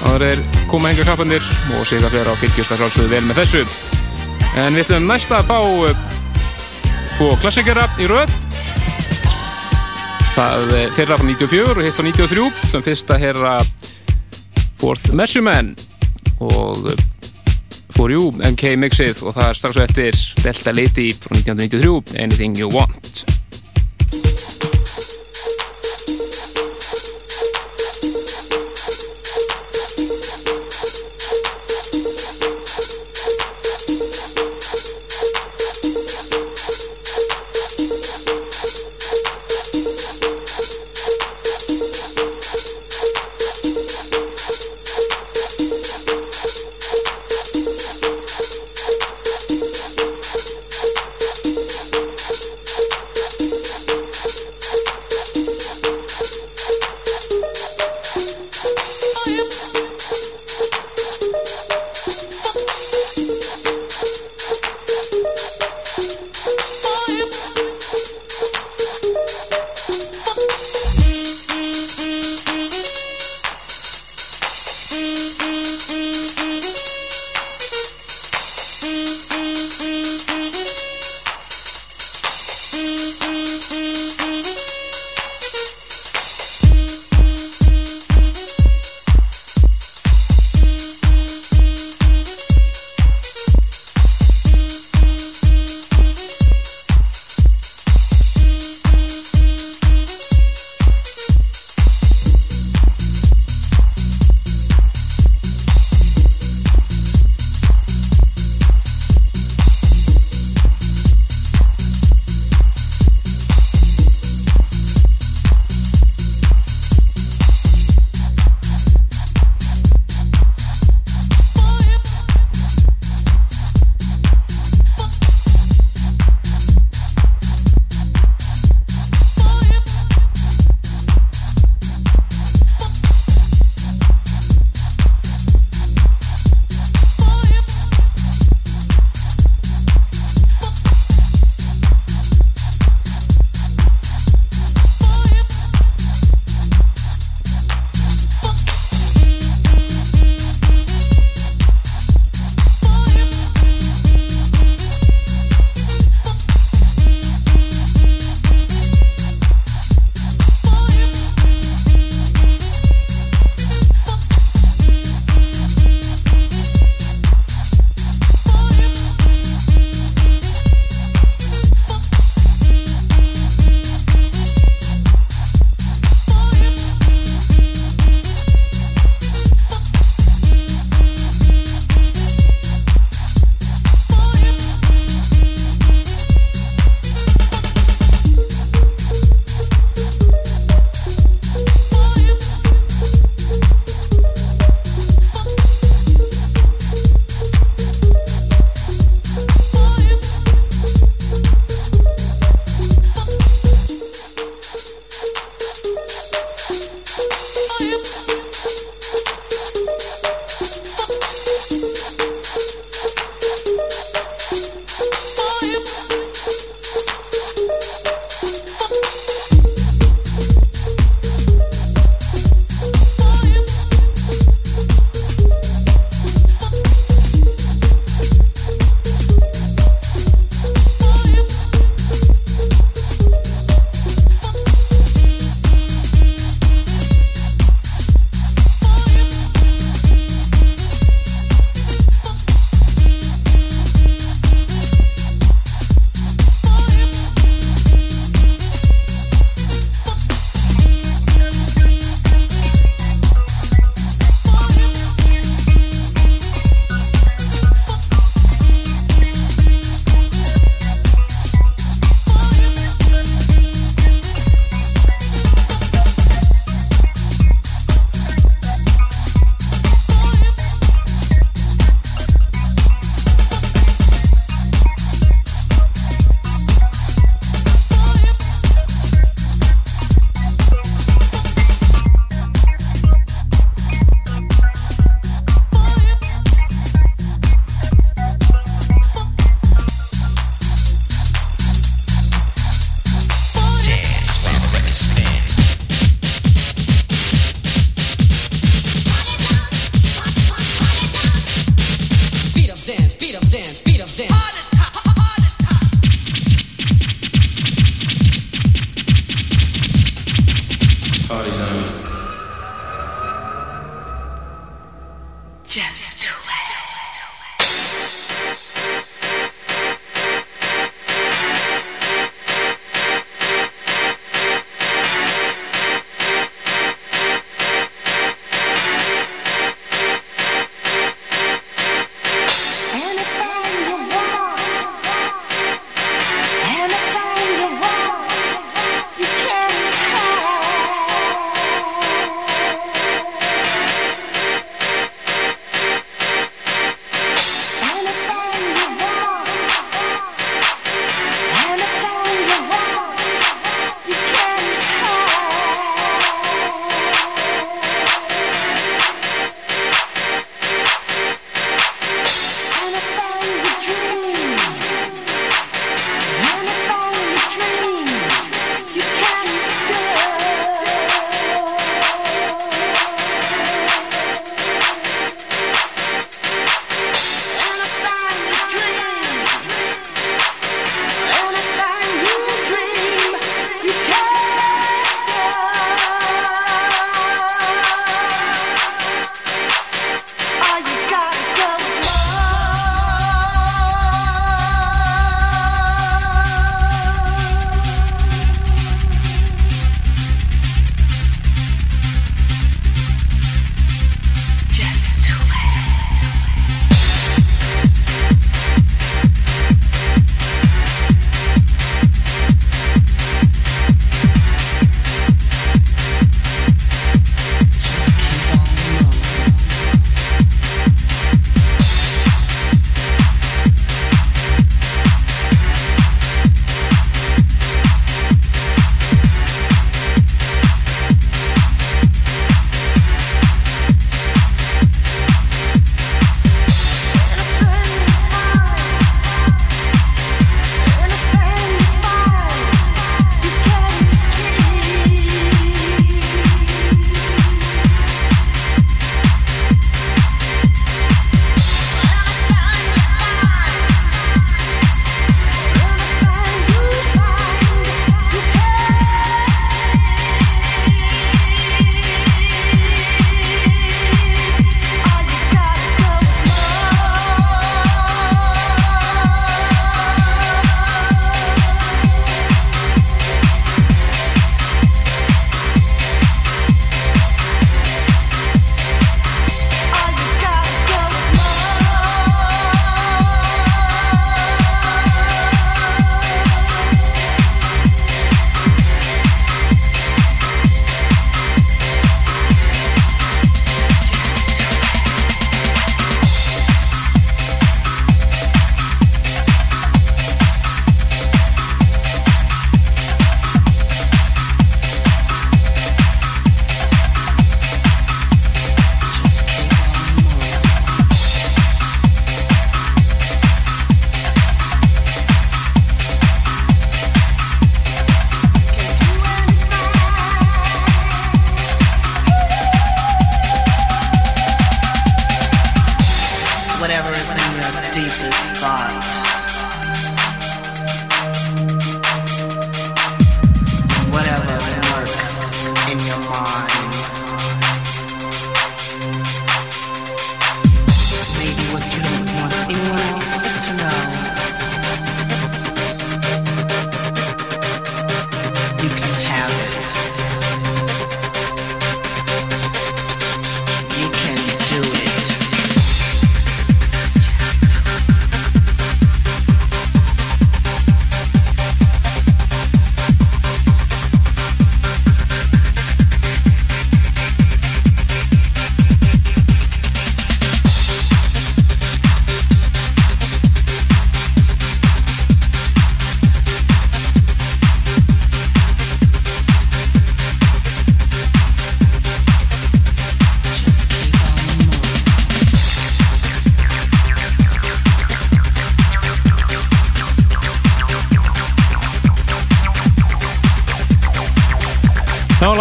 Það 0.00 0.24
er 0.26 0.40
koma 0.70 0.90
enga 0.90 1.04
kappanir 1.04 1.44
og 1.76 1.84
sig 1.86 2.00
að 2.02 2.14
vera 2.16 2.32
á 2.32 2.40
fylgjast 2.40 2.72
að 2.72 2.82
sjálfsögðu 2.82 3.10
vel 3.12 3.26
með 3.28 3.40
þessu. 3.42 3.62
En 4.58 4.74
við 4.74 4.86
ætlum 4.86 5.06
næsta 5.10 5.40
að 5.40 5.50
fá 5.50 5.58
uh, 5.60 6.04
tvo 7.16 7.28
klassikera 7.42 7.86
í 8.00 8.08
röð. 8.10 8.32
Það 10.34 10.64
uh, 10.66 10.86
þeirra 10.96 11.20
frá 11.20 11.26
94 11.28 11.76
og 11.76 11.82
hitt 11.84 11.98
frá 11.98 12.08
93 12.08 12.48
sem 12.72 12.86
fyrsta 12.86 13.20
herra 13.20 13.54
Fourth 14.80 15.12
Measurement 15.12 15.84
og 16.40 16.90
uh, 16.90 17.04
For 17.94 18.10
You 18.10 18.32
MK 18.40 18.76
Mixið 18.80 19.20
og 19.26 19.36
það 19.36 19.50
er 19.50 19.60
strax 19.60 19.76
og 19.78 19.84
eftir 19.84 20.24
Delta 20.40 20.74
Lady 20.74 21.10
frá 21.20 21.36
1993 21.36 22.16
Anything 22.24 22.58
You 22.58 22.72
Want. 22.72 23.29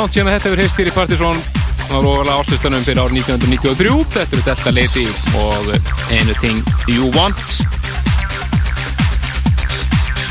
Langt 0.09 0.17
síðan 0.17 0.29
að 0.31 0.43
þetta 0.43 0.61
heist 0.63 0.79
hér 0.79 0.89
í 0.89 0.93
Partizón. 0.95 1.39
Á 1.89 1.97
róðala 2.01 2.37
áslustanum 2.39 2.81
fyrir 2.81 3.01
árið 3.01 3.19
1993 3.29 4.05
þetta 4.15 4.35
eru 4.35 4.45
Delta 4.47 4.71
Lady 4.73 5.03
og 5.37 5.67
Anything 6.15 6.71
You 6.89 7.09
Want. 7.13 7.37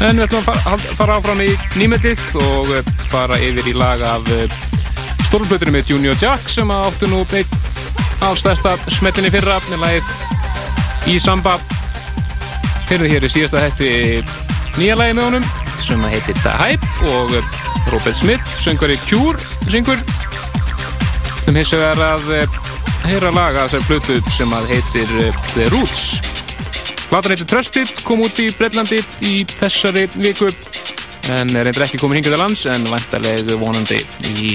En 0.02 0.18
við 0.18 0.24
ætlum 0.26 0.42
að 0.42 0.48
fara, 0.48 0.78
fara 0.98 1.18
áfram 1.18 1.42
í 1.42 1.52
nýmendið 1.78 2.24
og 2.42 2.72
eh, 2.74 2.90
fara 3.12 3.38
yfir 3.38 3.70
í 3.70 3.76
lag 3.78 4.02
af 4.02 4.26
stórlblötunum 5.28 5.78
með 5.78 5.94
Junior 5.94 6.18
Jack 6.18 6.50
sem 6.50 6.70
áttu 6.74 7.10
nú 7.10 7.22
allstæðsta 8.26 8.74
smettinni 8.96 9.30
fyrra 9.30 9.60
með 9.68 9.84
lagið 9.84 11.14
í 11.14 11.18
samba. 11.22 11.58
Heyrðu 12.90 13.14
hér 13.14 13.30
í 13.30 13.32
síðasta 13.36 13.62
hætti 13.62 13.94
nýja 14.80 14.98
lagi 14.98 15.18
með 15.18 15.30
honum 15.30 15.48
sem 15.86 16.02
heitir 16.10 16.38
The 16.42 16.58
Hype 16.58 17.14
og 17.14 17.57
Robert 17.92 18.16
Smith, 18.16 18.44
söngari 18.60 18.98
Cure 19.08 19.38
syngur. 19.68 20.00
Sem 21.44 21.56
hins 21.56 21.72
vegar 21.72 22.00
að 22.04 22.32
eh, 22.36 22.58
heyra 23.06 23.30
laga 23.32 23.64
þessar 23.66 23.86
blötu 23.88 24.18
sem 24.34 24.52
að 24.52 24.72
heitir 24.74 25.14
eh, 25.22 25.38
The 25.54 25.68
Roots. 25.72 26.02
Platan 27.08 27.32
heitir 27.32 27.48
Trusted, 27.48 27.92
kom 28.04 28.20
út 28.26 28.40
í 28.42 28.50
Breitlandi 28.56 29.00
í 29.24 29.40
þessari 29.48 30.06
viku 30.18 30.50
en 31.32 31.52
er 31.56 31.68
reyndar 31.68 31.84
ekki 31.84 32.00
komin 32.00 32.20
hingað 32.20 32.36
til 32.36 32.40
lands 32.40 32.64
en 32.68 32.86
vantarlega 32.88 33.56
vonandi 33.60 34.00
í 34.40 34.52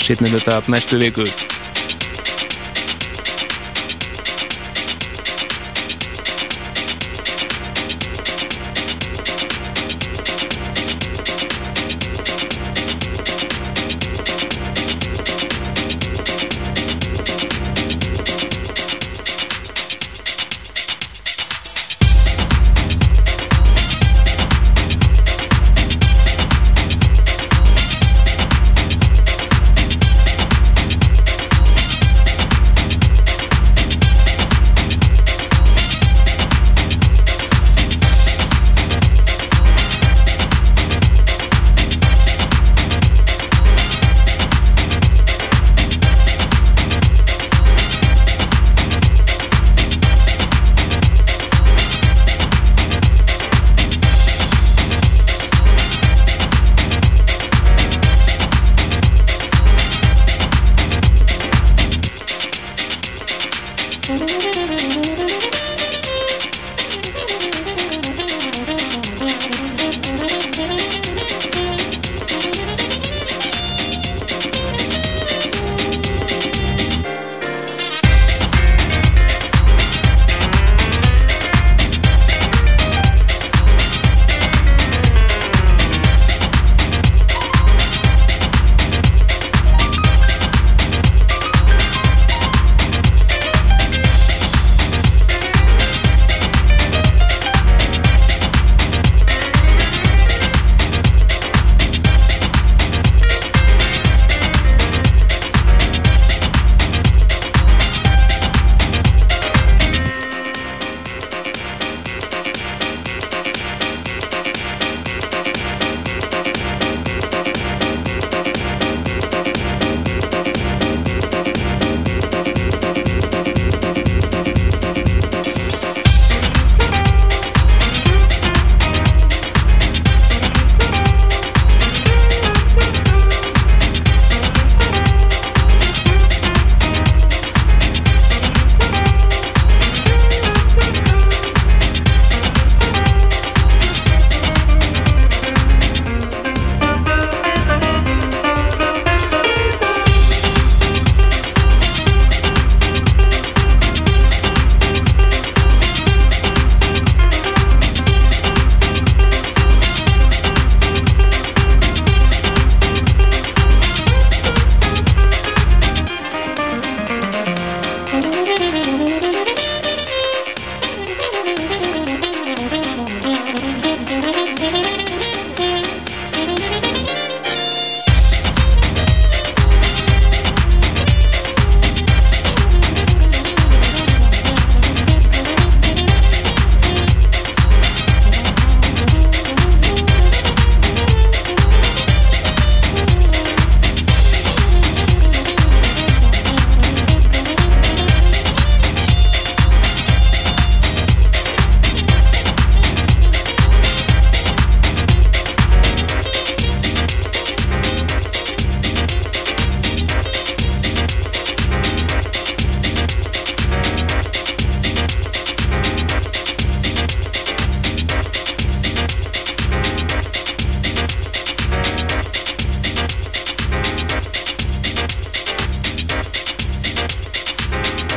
sittnum 0.00 0.32
þetta 0.34 0.60
næstu 0.72 1.00
viku 1.00 1.24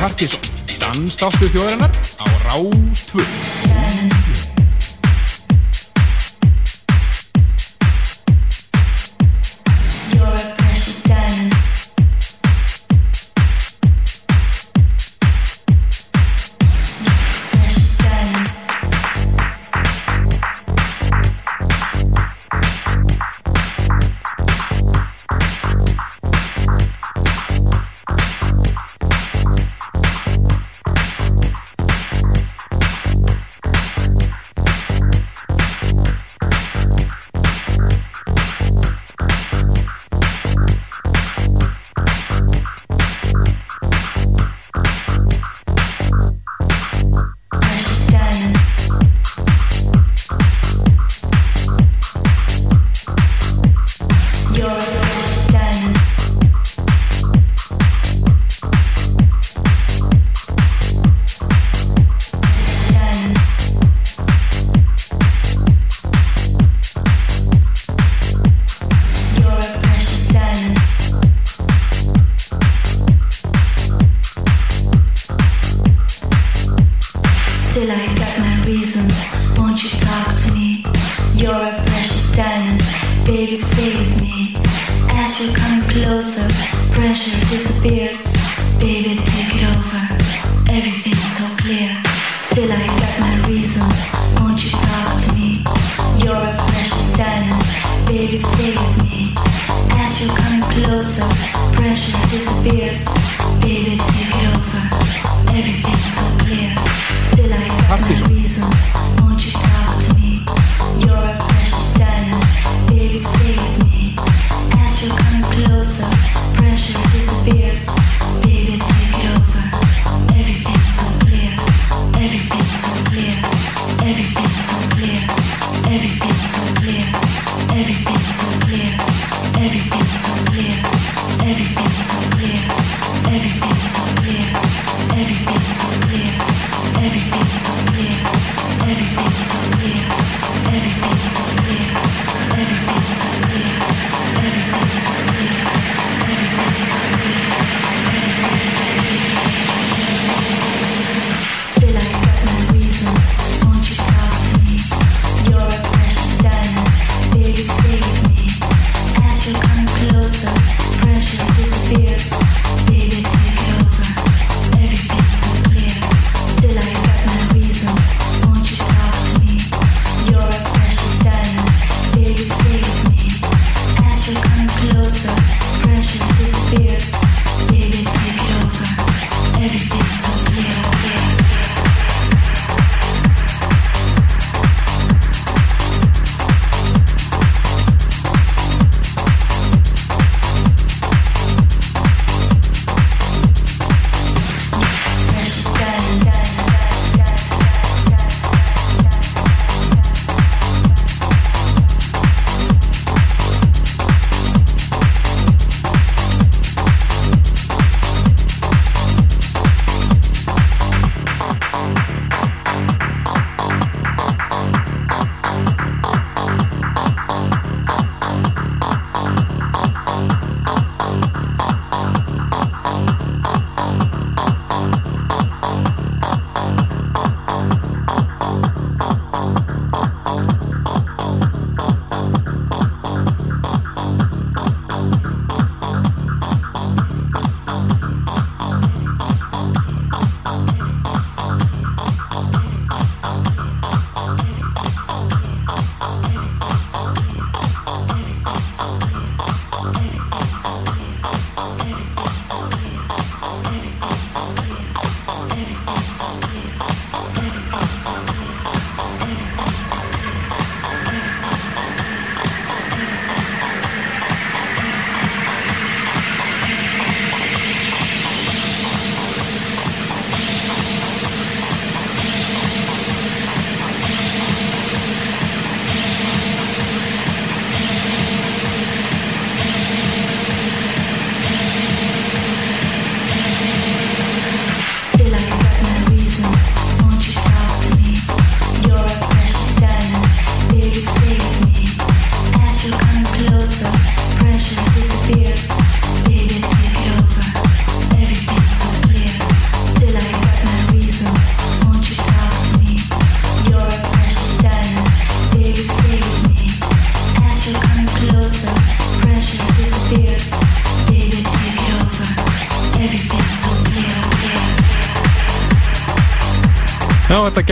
dansþáttu 0.04 1.48
þjóðarinnar 1.48 1.94
á 2.20 2.26
Rástvö 2.44 3.24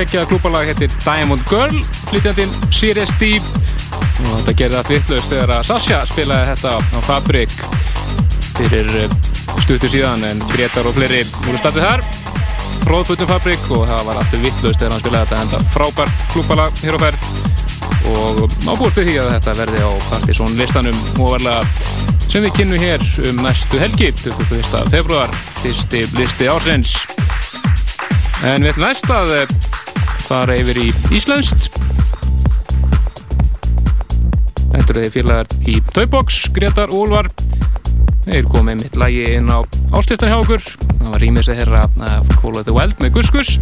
geggjaða 0.03 0.29
klúbalag 0.33 0.67
heitir 0.67 0.91
Diamond 1.05 1.43
Girl, 1.47 1.77
flytjandinn 2.11 2.55
Sirius 2.75 3.13
D. 3.21 3.37
Og 3.39 4.33
þetta 4.41 4.55
gerði 4.59 4.79
það 4.79 4.91
vitlaust 4.91 5.31
þegar 5.31 5.53
að 5.55 5.69
Sasha 5.69 6.01
spilaði 6.11 6.49
þetta 6.51 6.73
á 6.75 6.99
Fabrik 7.07 7.55
fyrir 8.57 8.91
eh, 9.05 9.15
stuttu 9.63 9.91
síðan 9.93 10.27
en 10.27 10.43
Gretar 10.51 10.89
og 10.91 10.97
fleiri 10.97 11.23
voru 11.45 11.61
statið 11.61 11.87
þar. 11.87 12.05
Róðfutum 12.89 13.31
Fabrik 13.31 13.71
og 13.71 13.87
það 13.91 14.05
var 14.09 14.21
alltaf 14.25 14.43
vitlaust 14.43 14.83
þegar 14.83 14.97
hann 14.97 15.05
spilaði 15.05 15.31
þetta 15.31 15.43
enda 15.47 15.63
frábært 15.77 16.27
klúbalag 16.35 16.83
hér 16.83 16.99
á 16.99 17.03
ferð. 17.07 17.31
Og 18.13 18.41
við 18.43 19.03
því 19.07 19.19
að 19.23 19.35
þetta 19.37 19.59
verði 19.63 19.87
á 19.87 19.91
Partizón 20.11 20.59
listanum 20.59 21.03
og 21.15 21.37
varlega 21.37 21.63
sem 22.27 22.43
við 22.43 22.57
kynnum 22.59 22.83
hér 22.83 23.03
um 23.29 23.43
næstu 23.45 23.79
helgi 23.79 24.11
21. 24.25 24.89
februar, 24.91 25.31
fyrsti 25.63 26.07
listi 26.19 26.51
ársins. 26.51 26.97
En 28.43 28.65
við 28.65 28.73
ætlum 28.73 28.89
næst 28.89 29.11
að 29.15 29.37
eh, 29.37 29.53
fara 30.33 30.55
yfir 30.57 30.79
í 30.81 30.85
Íslandst. 31.13 31.67
Þetta 34.73 34.87
eru 34.87 35.03
þeir 35.03 35.13
félagar 35.13 35.51
í 35.69 35.75
Taubox, 35.93 36.39
Gretar 36.57 36.93
og 36.95 37.03
Úlvar. 37.03 37.29
Þeir 38.25 38.49
komið 38.49 38.79
mitt 38.81 38.97
lagi 38.97 39.27
inn 39.35 39.51
á 39.53 39.61
áslistan 39.93 40.33
hjá 40.33 40.39
okkur. 40.39 40.65
Það 40.95 41.11
var 41.11 41.25
rýmis 41.27 41.51
að 41.53 41.61
herra 41.61 41.83
Call 42.39 42.57
of 42.57 42.65
the 42.65 42.73
Wild 42.73 42.97
með 43.05 43.19
Guskus. 43.19 43.59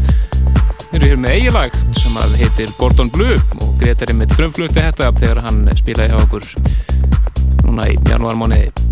Þeir 0.92 1.00
eru 1.00 1.08
hér 1.08 1.20
með 1.24 1.34
eigilag 1.40 1.80
sem 1.98 2.22
að 2.22 2.38
heitir 2.44 2.76
Gordon 2.78 3.10
Blue 3.10 3.40
og 3.58 3.74
Gretar 3.82 4.14
er 4.14 4.20
mitt 4.20 4.36
frumflugti 4.38 4.78
þetta 4.78 5.10
þegar 5.18 5.42
hann 5.48 5.64
spilaði 5.80 6.14
hjá 6.14 6.22
okkur 6.22 6.46
núna 7.66 7.90
í 7.90 7.98
janúarmániði. 8.06 8.89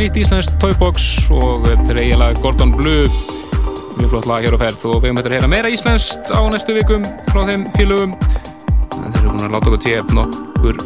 Nýtt 0.00 0.16
íslenskt 0.16 0.54
Toybox 0.62 1.06
og 1.34 1.66
þetta 1.66 1.92
er 1.92 1.98
eiginlega 2.00 2.40
Gordon 2.40 2.70
Blue. 2.72 3.08
Mjög 3.98 4.12
flott 4.14 4.28
lag 4.30 4.44
hér 4.46 4.54
á 4.56 4.60
ferð 4.62 4.84
og 4.88 5.02
við 5.02 5.10
höfum 5.10 5.18
þetta 5.18 5.28
að 5.28 5.34
heyra 5.36 5.50
meira 5.52 5.72
íslenskt 5.74 6.30
á 6.32 6.40
næstu 6.48 6.76
vikum 6.76 7.04
frá 7.28 7.42
þeim 7.50 7.66
félögum. 7.74 8.14
Þeir 8.94 9.18
eru 9.20 9.34
búin 9.34 9.44
að 9.44 9.52
láta 9.52 9.68
okkur 9.68 9.82
tjef 9.84 10.14
nokkur 10.16 10.80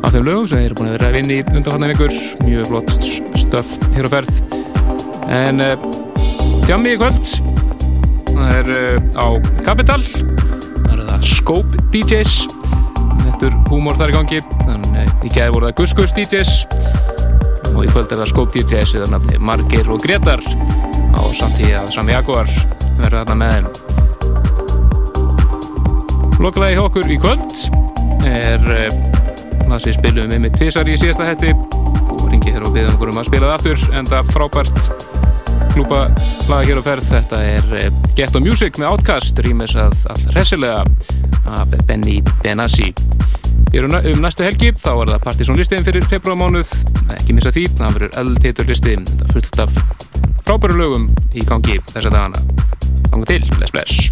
af 0.00 0.16
þeim 0.16 0.26
lögum 0.26 0.48
sem 0.50 0.58
þeir 0.58 0.66
eru 0.70 0.78
búin 0.80 0.90
að 0.90 0.96
vera 0.96 1.10
að 1.10 1.16
vinna 1.20 1.36
í 1.36 1.44
undanfarnar 1.44 1.92
vikur. 1.92 2.16
Mjög 2.48 2.72
flott 2.72 2.96
stöf 3.44 3.76
hér 3.94 4.10
á 4.10 4.14
ferð. 4.16 4.42
En 5.30 5.62
uh, 5.62 5.86
tjammi 6.66 6.96
í 6.96 6.98
kvöld 6.98 7.34
það 8.32 8.56
er 8.56 8.74
uh, 8.74 9.22
á 9.22 9.26
Capital. 9.62 10.02
Það 10.08 10.92
eru 10.96 11.08
það 11.12 11.30
Scope 11.36 11.86
DJs 11.94 12.40
nettur 13.22 13.54
húmor 13.70 14.02
þar 14.02 14.16
í 14.16 14.18
gangi. 14.18 14.44
Þannig 14.64 15.26
í 15.30 15.34
gæði 15.36 15.54
voru 15.54 15.70
það 15.70 15.78
Gus 15.84 15.98
Gus 16.02 16.18
DJs 16.18 16.58
og 17.80 17.86
í 17.86 17.92
kvöld 17.94 18.10
er 18.12 18.18
það 18.20 18.28
Scope 18.28 18.52
DJs 18.52 18.90
eða 18.98 19.06
nafni 19.14 19.38
Margir 19.40 19.86
og 19.88 20.02
Gretar 20.04 20.42
á 21.16 21.20
samtíð 21.32 21.78
að 21.78 21.86
Sami 21.94 22.12
Jaguar 22.12 22.48
verður 22.98 23.22
þarna 23.22 23.36
með 23.40 23.52
þeim. 23.54 23.66
Lokalagi 26.44 26.76
hjá 26.76 26.82
okkur 26.84 27.08
í 27.08 27.16
kvöld 27.22 27.52
er 28.28 28.60
það 28.60 29.78
sem 29.78 29.88
við 29.88 29.96
spilum 29.96 30.28
við 30.34 30.42
með 30.44 30.52
tvísar 30.58 30.90
í 30.92 30.98
síðasta 31.00 31.24
hætti. 31.30 31.50
Og 32.10 32.26
ringi 32.28 32.52
hér 32.52 32.66
og 32.68 32.72
við 32.76 32.90
um 32.92 33.20
að 33.22 33.28
spila 33.30 33.48
það 33.48 33.56
aftur 33.56 33.78
en 33.96 34.04
það 34.12 34.28
frábært 34.34 34.78
klúpa 35.70 36.00
laga 36.50 36.68
hér 36.68 36.82
á 36.84 36.88
ferð. 36.90 37.04
Þetta 37.14 37.38
er 37.54 37.64
Get 38.18 38.36
On 38.36 38.44
Music 38.44 38.72
með 38.76 38.90
Outcast 38.92 39.40
rýmis 39.46 39.72
að 39.80 40.04
all 40.12 40.24
hressilega 40.34 40.84
af 41.48 41.68
Benny 41.88 42.20
Benassi. 42.44 42.92
Um 43.70 44.20
næstu 44.20 44.42
helgi 44.44 44.74
þá 44.74 44.92
er 44.98 45.08
það 45.14 45.24
partysónlistin 45.30 45.86
fyrir 45.86 46.04
februarmánuð 46.10 46.89
ekki 47.18 47.36
missa 47.36 47.52
því, 47.54 47.66
það 47.80 47.98
verður 47.98 48.18
eldheitur 48.22 48.70
listi 48.70 48.96
fullt 49.32 49.62
af 49.66 49.82
frábæru 50.46 50.78
lögum 50.78 51.10
í 51.34 51.44
gangi 51.46 51.80
þessa 51.92 52.12
dagana 52.14 52.40
Ganga 53.10 53.26
til, 53.26 53.42
bless 53.58 53.74
bless 53.74 54.10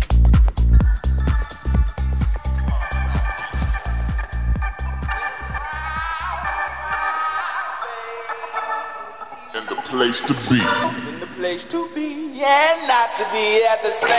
place 9.88 10.20
to 10.20 10.34
be. 10.54 10.60
In 11.08 11.20
the 11.20 11.26
place 11.38 11.64
to 11.64 11.88
be 11.94 12.42
and 12.44 12.88
not 12.88 13.10
to 13.14 13.24
be 13.32 13.66
at 13.72 13.80
the 13.82 13.88
same. 13.88 14.18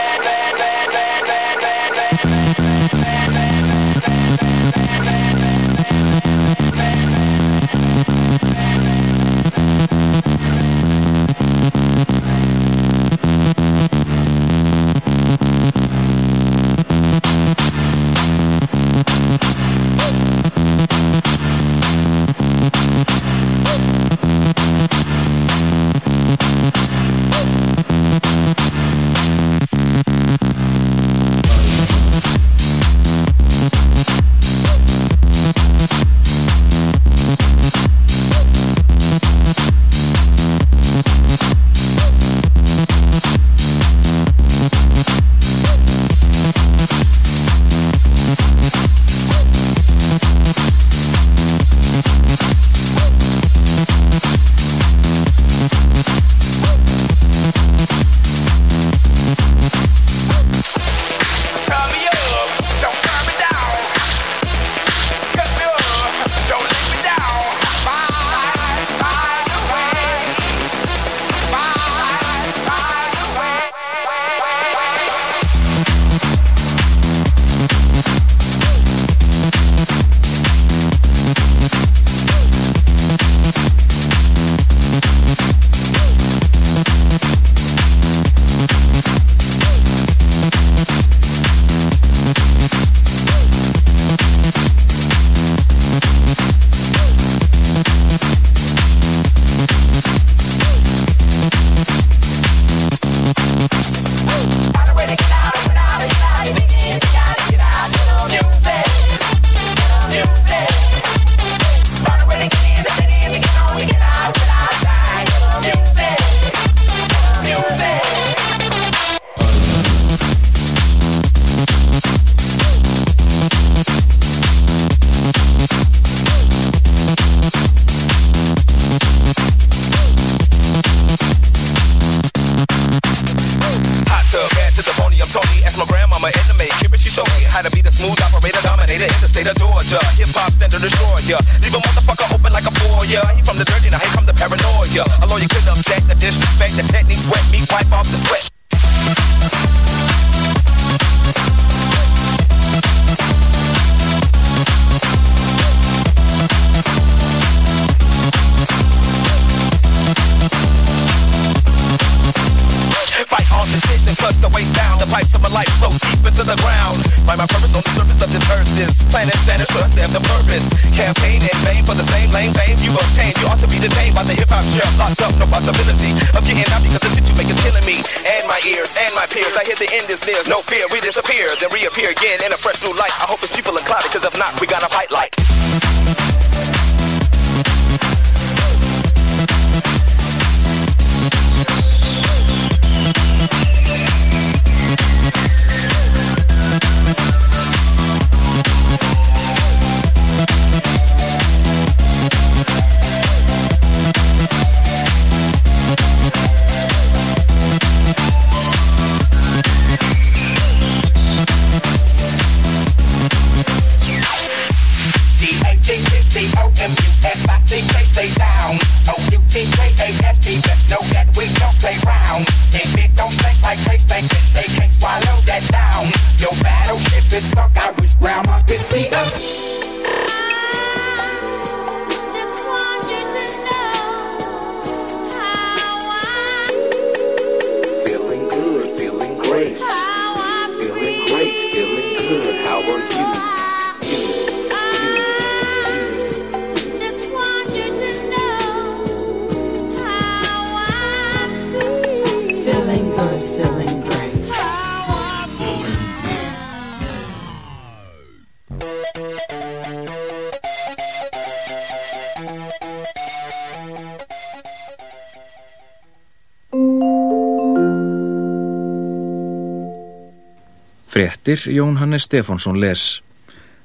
Fréttir 271.50 271.74
Jón 271.74 271.98
Hannes 271.98 272.28
Stefánsson 272.28 272.78
les. 272.78 273.24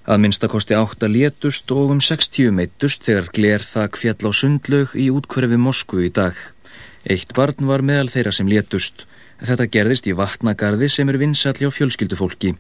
Að 0.05 0.19
minnstakosti 0.21 0.75
átta 0.77 1.09
létust 1.09 1.71
og 1.73 1.95
um 1.95 2.01
60 2.05 2.51
meittust 2.53 3.07
þegar 3.07 3.31
gler 3.33 3.63
þak 3.65 3.97
fjall 3.97 4.29
á 4.29 4.33
sundlaug 4.37 4.93
í 4.93 5.07
útkverfi 5.09 5.57
Moskvu 5.57 6.03
í 6.05 6.11
dag. 6.13 6.37
Eitt 7.09 7.33
barn 7.33 7.65
var 7.65 7.81
meðal 7.81 8.11
þeirra 8.13 8.35
sem 8.37 8.51
létust. 8.53 9.07
Þetta 9.41 9.71
gerðist 9.73 10.05
í 10.05 10.13
vatnagarði 10.13 10.91
sem 10.93 11.09
er 11.09 11.17
vinsall 11.23 11.57
hjá 11.57 11.71
fjölskyldufólki. 11.73 12.53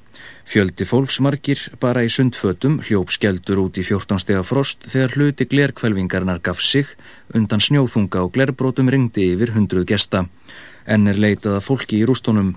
Fjöldi 0.48 0.88
fólksmarkir 0.88 1.66
bara 1.84 2.06
í 2.06 2.08
sundfötum 2.08 2.80
hljóp 2.88 3.12
skeldur 3.12 3.60
út 3.66 3.76
í 3.76 3.84
14 3.84 4.24
stega 4.24 4.40
frost 4.40 4.88
þegar 4.88 5.18
hluti 5.18 5.44
glerkvelvingarnar 5.52 6.40
gaf 6.40 6.64
sig 6.64 6.88
undan 7.36 7.60
snjóþunga 7.60 8.24
og 8.24 8.32
glerbrótum 8.38 8.88
ringdi 8.88 9.34
yfir 9.34 9.52
hundruð 9.52 9.84
gesta. 9.92 10.24
Enn 10.88 11.04
er 11.12 11.20
leitað 11.20 11.58
að 11.58 11.68
fólki 11.68 12.00
í 12.00 12.08
rústónum. 12.08 12.54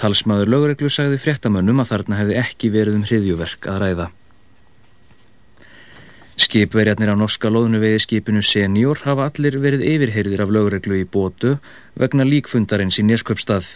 Talsmaður 0.00 0.48
lögreglu 0.54 0.88
sagði 0.88 1.18
fréttamönnum 1.20 1.82
að 1.82 1.90
þarna 1.92 2.18
hefði 2.22 2.40
ekki 2.40 2.72
verið 2.72 2.94
um 2.96 3.04
hriðjuverk 3.04 3.66
að 3.68 3.82
ræða. 3.82 4.06
Skipverjarnir 6.40 7.12
á 7.12 7.20
norska 7.20 7.50
loðnuveiði 7.52 7.98
skipinu 8.00 8.40
Senior 8.40 9.02
hafa 9.04 9.26
allir 9.28 9.58
verið 9.60 9.84
yfirheyrðir 9.90 10.40
af 10.46 10.54
lögreglu 10.56 11.02
í 11.02 11.04
bótu 11.04 11.58
vegna 12.00 12.24
líkfundarins 12.24 12.96
í 13.02 13.04
Nesköpstað. 13.10 13.68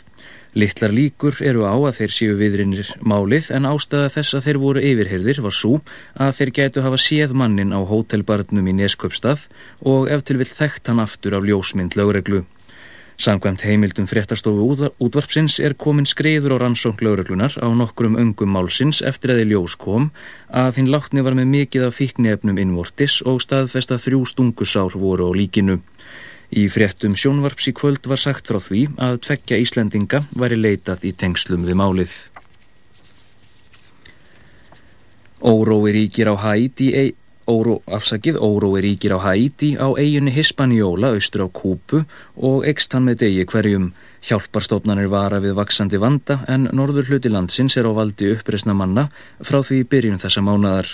Littlar 0.56 0.94
líkur 0.96 1.36
eru 1.44 1.66
á 1.68 1.76
að 1.76 1.98
þeir 1.98 2.16
séu 2.16 2.38
viðrinir 2.40 2.94
málið 3.04 3.50
en 3.52 3.68
ástæða 3.68 4.08
þess 4.16 4.38
að 4.38 4.48
þeir 4.48 4.62
voru 4.64 4.84
yfirheyrðir 4.88 5.42
var 5.44 5.56
svo 5.60 5.82
að 6.16 6.36
þeir 6.38 6.54
gætu 6.60 6.86
hafa 6.86 7.02
séð 7.04 7.36
mannin 7.36 7.76
á 7.76 7.84
hótelbarnum 7.84 8.72
í 8.72 8.78
Nesköpstað 8.80 9.44
og 9.84 10.08
ef 10.08 10.24
til 10.24 10.40
vill 10.40 10.48
þekkt 10.48 10.88
hann 10.88 11.04
aftur 11.04 11.36
af 11.36 11.44
ljósmynd 11.44 11.98
lögreglu. 12.00 12.46
Samkvæmt 13.16 13.62
heimildum 13.62 14.08
fréttastofu 14.10 14.64
útvar- 14.74 14.94
útvarpsins 14.98 15.60
er 15.62 15.74
komin 15.78 16.06
skreiður 16.06 16.58
á 16.58 16.66
rannsókn 16.66 17.04
lauruglunar 17.06 17.54
á 17.62 17.68
nokkrum 17.70 18.18
öngum 18.18 18.50
málsins 18.50 19.02
eftir 19.06 19.30
að 19.30 19.38
þið 19.40 19.50
ljós 19.52 19.76
kom 19.78 20.10
að 20.50 20.76
hinn 20.76 20.90
látni 20.90 21.22
var 21.22 21.38
með 21.38 21.46
mikið 21.54 21.86
af 21.86 21.94
fíknefnum 21.94 22.58
innvortis 22.58 23.22
og 23.22 23.38
staðfesta 23.40 24.00
þrjú 24.02 24.26
stungusár 24.26 24.98
voru 24.98 25.30
á 25.30 25.32
líkinu. 25.32 25.78
Í 26.50 26.66
fréttum 26.68 27.14
sjónvarps 27.14 27.70
í 27.70 27.72
kvöld 27.72 28.02
var 28.06 28.18
sagt 28.18 28.50
frá 28.50 28.58
því 28.58 28.88
að 28.98 29.20
tveggja 29.22 29.62
Íslendinga 29.62 30.24
væri 30.34 30.58
leitað 30.58 31.06
í 31.06 31.14
tengslum 31.14 31.64
við 31.66 31.78
málið. 31.78 32.12
Órói 35.44 35.92
ríkir 35.92 36.30
á 36.30 36.34
Haiti 36.34 36.90
ei, 36.94 37.14
óró, 37.50 37.80
afsakið, 37.86 38.38
órói 38.40 38.80
ríkir 38.84 39.14
á 39.16 39.18
Haiti 39.20 39.74
á 39.76 39.92
eiginni 39.98 40.32
Hispaniola 40.34 41.12
austur 41.14 41.44
á 41.44 41.48
Kúpu 41.48 42.04
og 42.36 42.66
ekst 42.68 42.94
hann 42.96 43.06
með 43.08 43.24
degi 43.24 43.46
hverjum. 43.50 43.92
Hjálparstofnanir 44.24 45.10
vara 45.12 45.40
við 45.44 45.58
vaksandi 45.58 46.00
vanda 46.00 46.38
en 46.48 46.70
norður 46.72 47.10
hluti 47.10 47.28
landsins 47.28 47.76
er 47.76 47.84
á 47.84 47.92
valdi 47.92 48.30
uppreisna 48.32 48.72
manna 48.72 49.10
frá 49.44 49.60
því 49.60 49.82
byrjun 49.90 50.22
þessa 50.22 50.44
mánadar. 50.44 50.88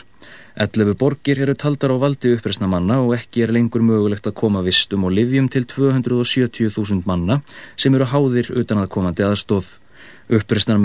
11 0.58 0.96
borgir 0.98 1.38
eru 1.40 1.54
taldar 1.54 1.94
á 1.94 1.96
valdi 2.02 2.34
uppreisna 2.34 2.66
manna 2.66 2.98
og 3.04 3.14
ekki 3.14 3.44
er 3.44 3.54
lengur 3.54 3.84
mögulegt 3.86 4.26
að 4.26 4.38
koma 4.42 4.64
vistum 4.66 5.06
og 5.06 5.14
livjum 5.14 5.46
til 5.48 5.62
270.000 5.70 7.06
manna 7.06 7.38
sem 7.76 7.94
eru 7.94 8.10
háðir 8.10 8.50
utan 8.50 8.82
að 8.82 8.90
komandi 8.96 9.26
aðstóð. 9.26 9.76
Uppreisnar 10.30 10.78